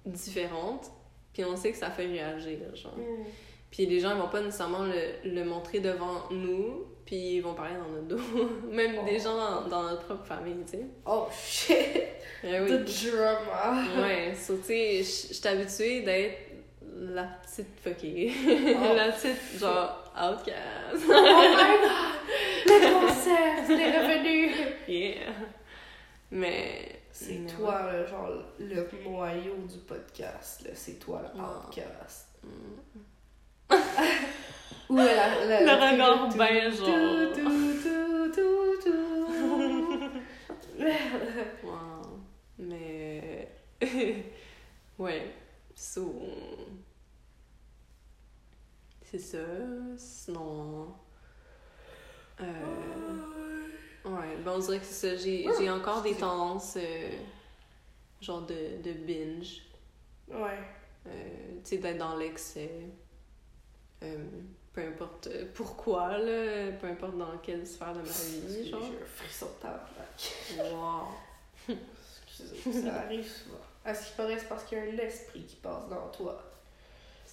[0.04, 0.90] différentes,
[1.32, 2.96] puis on sait que ça fait réagir, genre.
[2.96, 3.24] Mm.
[3.70, 7.54] Puis les gens, ils vont pas nécessairement le, le montrer devant nous, puis ils vont
[7.54, 8.48] parler dans notre dos.
[8.70, 9.24] Même des Oh.
[9.24, 10.84] gens dans, dans notre propre famille, tu sais.
[11.06, 11.76] Oh shit.
[12.44, 12.68] Eh oui.
[12.68, 13.82] The drama.
[14.00, 16.38] Ouais, so, tu sais, je suis habituée d'être
[16.96, 18.32] la petite fuckée.
[18.46, 18.94] Oh.
[18.96, 20.54] la petite, genre, outcast.
[20.94, 21.90] Oh my god.
[22.66, 24.52] Le concept, c'est revenu.
[24.88, 25.32] yeah.
[26.30, 27.00] Mais.
[27.16, 30.70] C'est toi, là, genre, le noyau du podcast, là.
[30.74, 31.46] C'est toi, le Ouais.
[31.62, 32.28] podcast.
[32.42, 33.78] ouais.
[34.90, 37.32] Où est la, la, Le regard ben, tout, genre.
[37.32, 37.50] tout.
[41.64, 42.20] Wow.
[42.58, 43.48] Mais.
[44.98, 45.34] ouais.
[45.76, 46.12] So.
[49.02, 49.38] C'est ça.
[49.96, 50.92] Sinon.
[52.40, 52.44] Euh.
[54.04, 55.22] Ouais, ben on dirait que c'est ça.
[55.22, 56.76] J'ai j'ai encore des tendances.
[56.76, 57.10] euh,
[58.20, 59.62] genre de, de binge.
[60.28, 60.58] Ouais.
[61.06, 61.10] Euh,
[61.62, 62.70] tu sais, d'être dans l'excès.
[64.02, 64.24] Euh,
[64.72, 66.72] peu importe pourquoi, là.
[66.80, 68.80] Peu importe dans quelle sphère de ma vie, J'ai genre.
[68.82, 70.72] un frisson de tabarnak.
[70.72, 71.76] Wow.
[72.26, 73.58] Excusez, ça arrive souvent.
[73.84, 76.42] À ce qui paraît, c'est parce qu'il y a un esprit qui passe dans toi.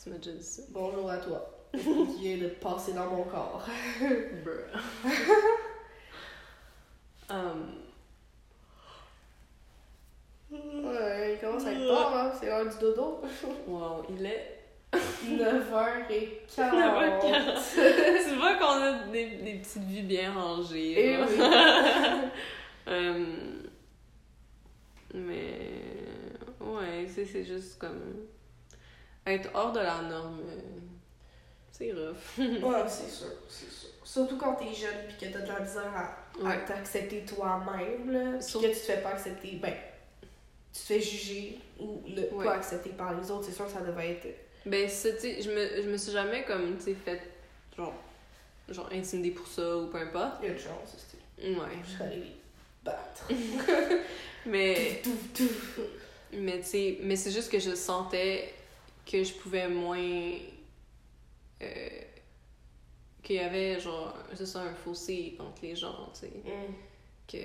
[0.03, 0.63] Tu m'as déjà dit ça.
[0.69, 1.49] Bonjour à toi.
[1.73, 3.65] qui vient de passer dans mon corps.
[4.43, 5.09] Bruh.
[7.31, 7.81] um,
[10.51, 12.33] Ouais, il commence à être tard, là.
[12.37, 13.21] C'est l'heure du dodo.
[13.67, 14.57] wow, il est.
[14.93, 16.49] 9h40.
[16.57, 18.29] 9h40.
[18.29, 20.95] tu vois qu'on a des, des petites vies bien rangées.
[20.97, 21.25] Eh là.
[21.27, 22.29] oui.
[22.87, 23.69] Um,
[25.13, 25.83] mais.
[26.59, 28.01] Ouais, c'est c'est juste comme.
[29.25, 30.41] Être hors de la norme.
[31.71, 32.15] C'est rough.
[32.37, 33.89] Ouais, c'est sûr, c'est sûr.
[34.03, 36.65] Surtout quand t'es jeune pis que t'as de la misère à, à Ouais.
[36.65, 38.37] t'accepter toi-même, là.
[38.39, 39.73] Que tu te fais pas accepter, ben,
[40.73, 42.01] tu te fais juger ou
[42.33, 42.45] Ouais.
[42.45, 43.45] pas accepter par les autres.
[43.45, 44.27] C'est sûr que ça devait être.
[44.65, 47.21] Ben, ça, tu sais, je me, je me suis jamais comme, tu sais, fait.
[47.77, 47.93] Genre.
[48.69, 50.37] Genre, intimidée pour ça ou peu importe.
[50.41, 51.49] Il y a une chance, c'était.
[51.59, 51.67] Ouais.
[51.85, 52.31] Je serais allée
[52.83, 53.27] battre.
[54.45, 55.01] Mais.
[55.03, 55.81] Tout, tout, tout.
[56.33, 58.53] Mais tu sais, mais c'est juste que je sentais
[59.09, 60.31] que je pouvais moins.
[61.61, 62.01] Euh,
[63.23, 66.27] qu'il y avait, genre, c'est ça, un fossé entre les gens, tu sais.
[66.27, 66.73] Mm.
[67.27, 67.37] Que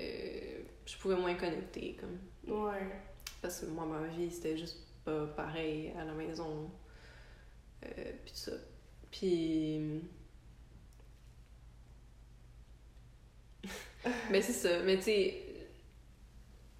[0.85, 2.19] je pouvais moins connecter, comme.
[2.47, 2.87] Ouais.
[3.41, 6.69] Parce que moi, ma vie, c'était juste pas pareil à la maison.
[7.85, 8.53] Euh, puis ça.
[9.11, 10.01] Puis.
[14.31, 14.81] mais c'est ça.
[14.83, 15.47] Mais tu sais,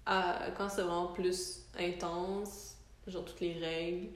[0.06, 2.76] quand c'est vraiment plus intense,
[3.06, 4.08] genre toutes les règles,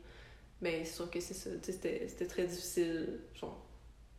[0.63, 1.51] ben c'est sûr que c'est ça.
[1.61, 3.21] C'était c'était très difficile.
[3.35, 3.61] Genre,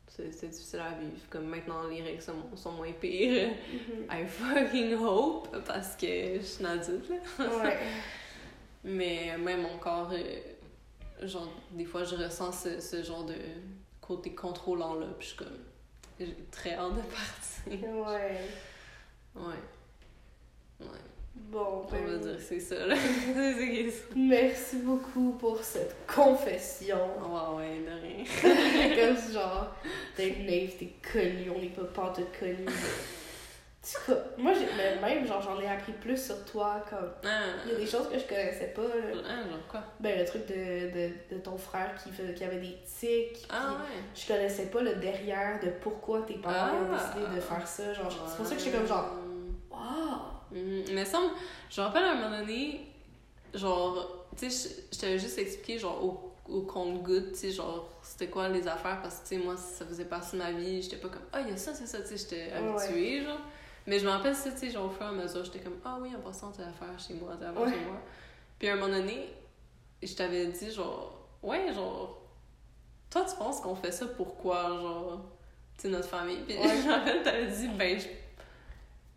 [0.08, 1.18] c'était difficile à vivre.
[1.30, 3.50] Comme maintenant, les règles sont, sont moins pires.
[3.50, 4.06] Mhm.
[4.12, 7.10] I fucking hope, parce que je suis une adulte.
[7.40, 7.80] Ouais.
[8.84, 13.36] Mais même encore, euh, genre, des fois, je ressens ce, ce genre de
[14.02, 15.58] côté contrôlant là, puis je suis comme,
[16.20, 17.02] j'ai très hâte de
[17.72, 17.90] partir.
[17.90, 18.42] Ouais.
[19.36, 19.56] Ouais.
[20.82, 21.00] Ouais.
[21.36, 22.20] Bon, On va ben.
[22.20, 22.96] dire c'est ça, là.
[22.96, 24.04] c'est ça.
[24.16, 26.98] Merci beaucoup pour cette confession.
[27.20, 28.26] Ouais, ouais, de rien.
[29.14, 29.76] Comme genre,
[30.16, 32.66] t'es naïf, t'es connu, on n'est pas pas te connu.
[32.66, 37.42] tout cas, moi, j'ai, mais même, genre, j'en ai appris plus sur toi, comme, Ah,
[37.66, 39.22] il y a des choses que je connaissais pas, là.
[39.28, 39.84] Ah, genre quoi?
[40.00, 43.72] Ben, le truc de, de, de ton frère qui, fait, qui avait des tics, Ah,
[43.72, 44.02] ouais.
[44.16, 46.98] je connaissais pas le derrière de pourquoi tes parents ont Ah.
[47.14, 49.10] décidé de faire ça, genre, c'est pour ça que j'étais comme genre,
[49.72, 50.13] wow!
[50.54, 50.84] Mhm.
[50.94, 51.30] Mais ça, me-
[51.70, 52.82] je me rappelle à un moment donné,
[53.54, 58.28] genre, tu sais, je t'avais juste expliqué, genre, au, au compte-goutte, tu sais, genre, c'était
[58.28, 60.98] quoi les affaires, parce que, tu sais, moi, ça faisait partie de ma vie, j'étais
[60.98, 62.70] pas comme, ah, il y a ça, c'est ça, tu sais, j'étais Ouais.
[62.70, 63.40] habituée, genre.
[63.88, 65.78] Mais je me rappelle ça, tu sais, genre, au fur et à mesure, j'étais comme,
[65.86, 67.72] ah oui, en passant, t'as affaire chez moi, t'as affaire Ouais.
[67.74, 67.98] chez moi.
[68.60, 69.28] Puis à un moment donné,
[70.02, 72.22] je t'avais dit, genre, ouais, genre,
[73.10, 75.22] toi, tu penses qu'on fait ça pourquoi, genre,
[75.78, 76.40] tu sais, notre famille.
[76.48, 76.64] Puis Ouais.
[76.84, 78.08] je me rappelle, t'avais dit, ben, je-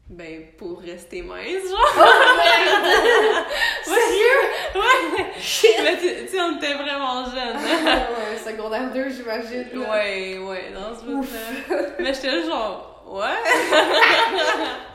[0.09, 1.94] ben, pour rester mince, genre.
[1.96, 2.94] Oh merde!
[3.84, 4.42] Sérieux?
[4.76, 5.26] Ouais!
[5.40, 5.76] Shit!
[5.82, 7.57] Mais tu sais, on était vraiment jeunes.
[7.57, 9.66] ouais, secondaire 2, j'imagine.
[9.74, 11.26] Ouais, ouais, dans ce bout
[11.98, 13.24] Mais j'étais genre, ouais.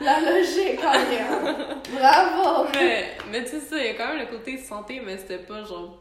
[0.00, 1.78] La logique, Adrien.
[1.92, 2.68] Bravo!
[2.74, 5.62] Mais, mais tu sais, il y a quand même le côté santé, mais c'était pas
[5.62, 6.00] genre.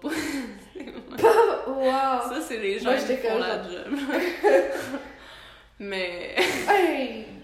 [1.68, 2.30] Wow!
[2.30, 3.94] Ça, c'est les gens Moi, qui font la job.
[5.80, 6.36] mais.
[6.70, 7.41] Hey!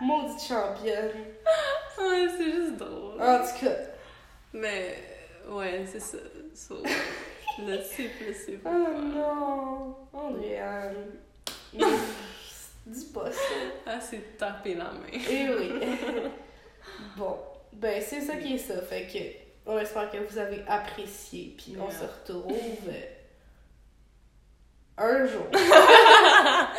[0.00, 1.10] Maudite championne.
[1.98, 3.20] Ouais, c'est juste drôle.
[3.20, 3.76] En tout cas,
[4.52, 4.96] Mais,
[5.48, 6.18] ouais, c'est ça.
[6.54, 6.82] So,
[7.58, 9.96] le c'est plus, c'est oh non!
[10.12, 11.12] Andréane.
[12.86, 13.54] Dis pas ça.
[13.86, 15.06] Ah, c'est taper la main.
[15.12, 15.72] Eh oui.
[17.16, 17.38] bon,
[17.72, 18.80] ben c'est ça qui est ça.
[18.82, 21.54] Fait que on espère que vous avez apprécié.
[21.56, 21.98] Puis on Yeah.
[21.98, 22.52] se retrouve
[24.96, 25.46] un jour.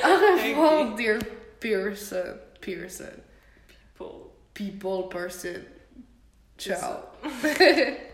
[0.03, 1.19] Au revoir, dear
[1.59, 2.37] Pearson.
[2.65, 3.21] Pearson.
[3.95, 4.31] Pour.
[4.53, 5.61] People person.
[6.57, 6.79] C'est Ciao.
[6.79, 7.13] ça.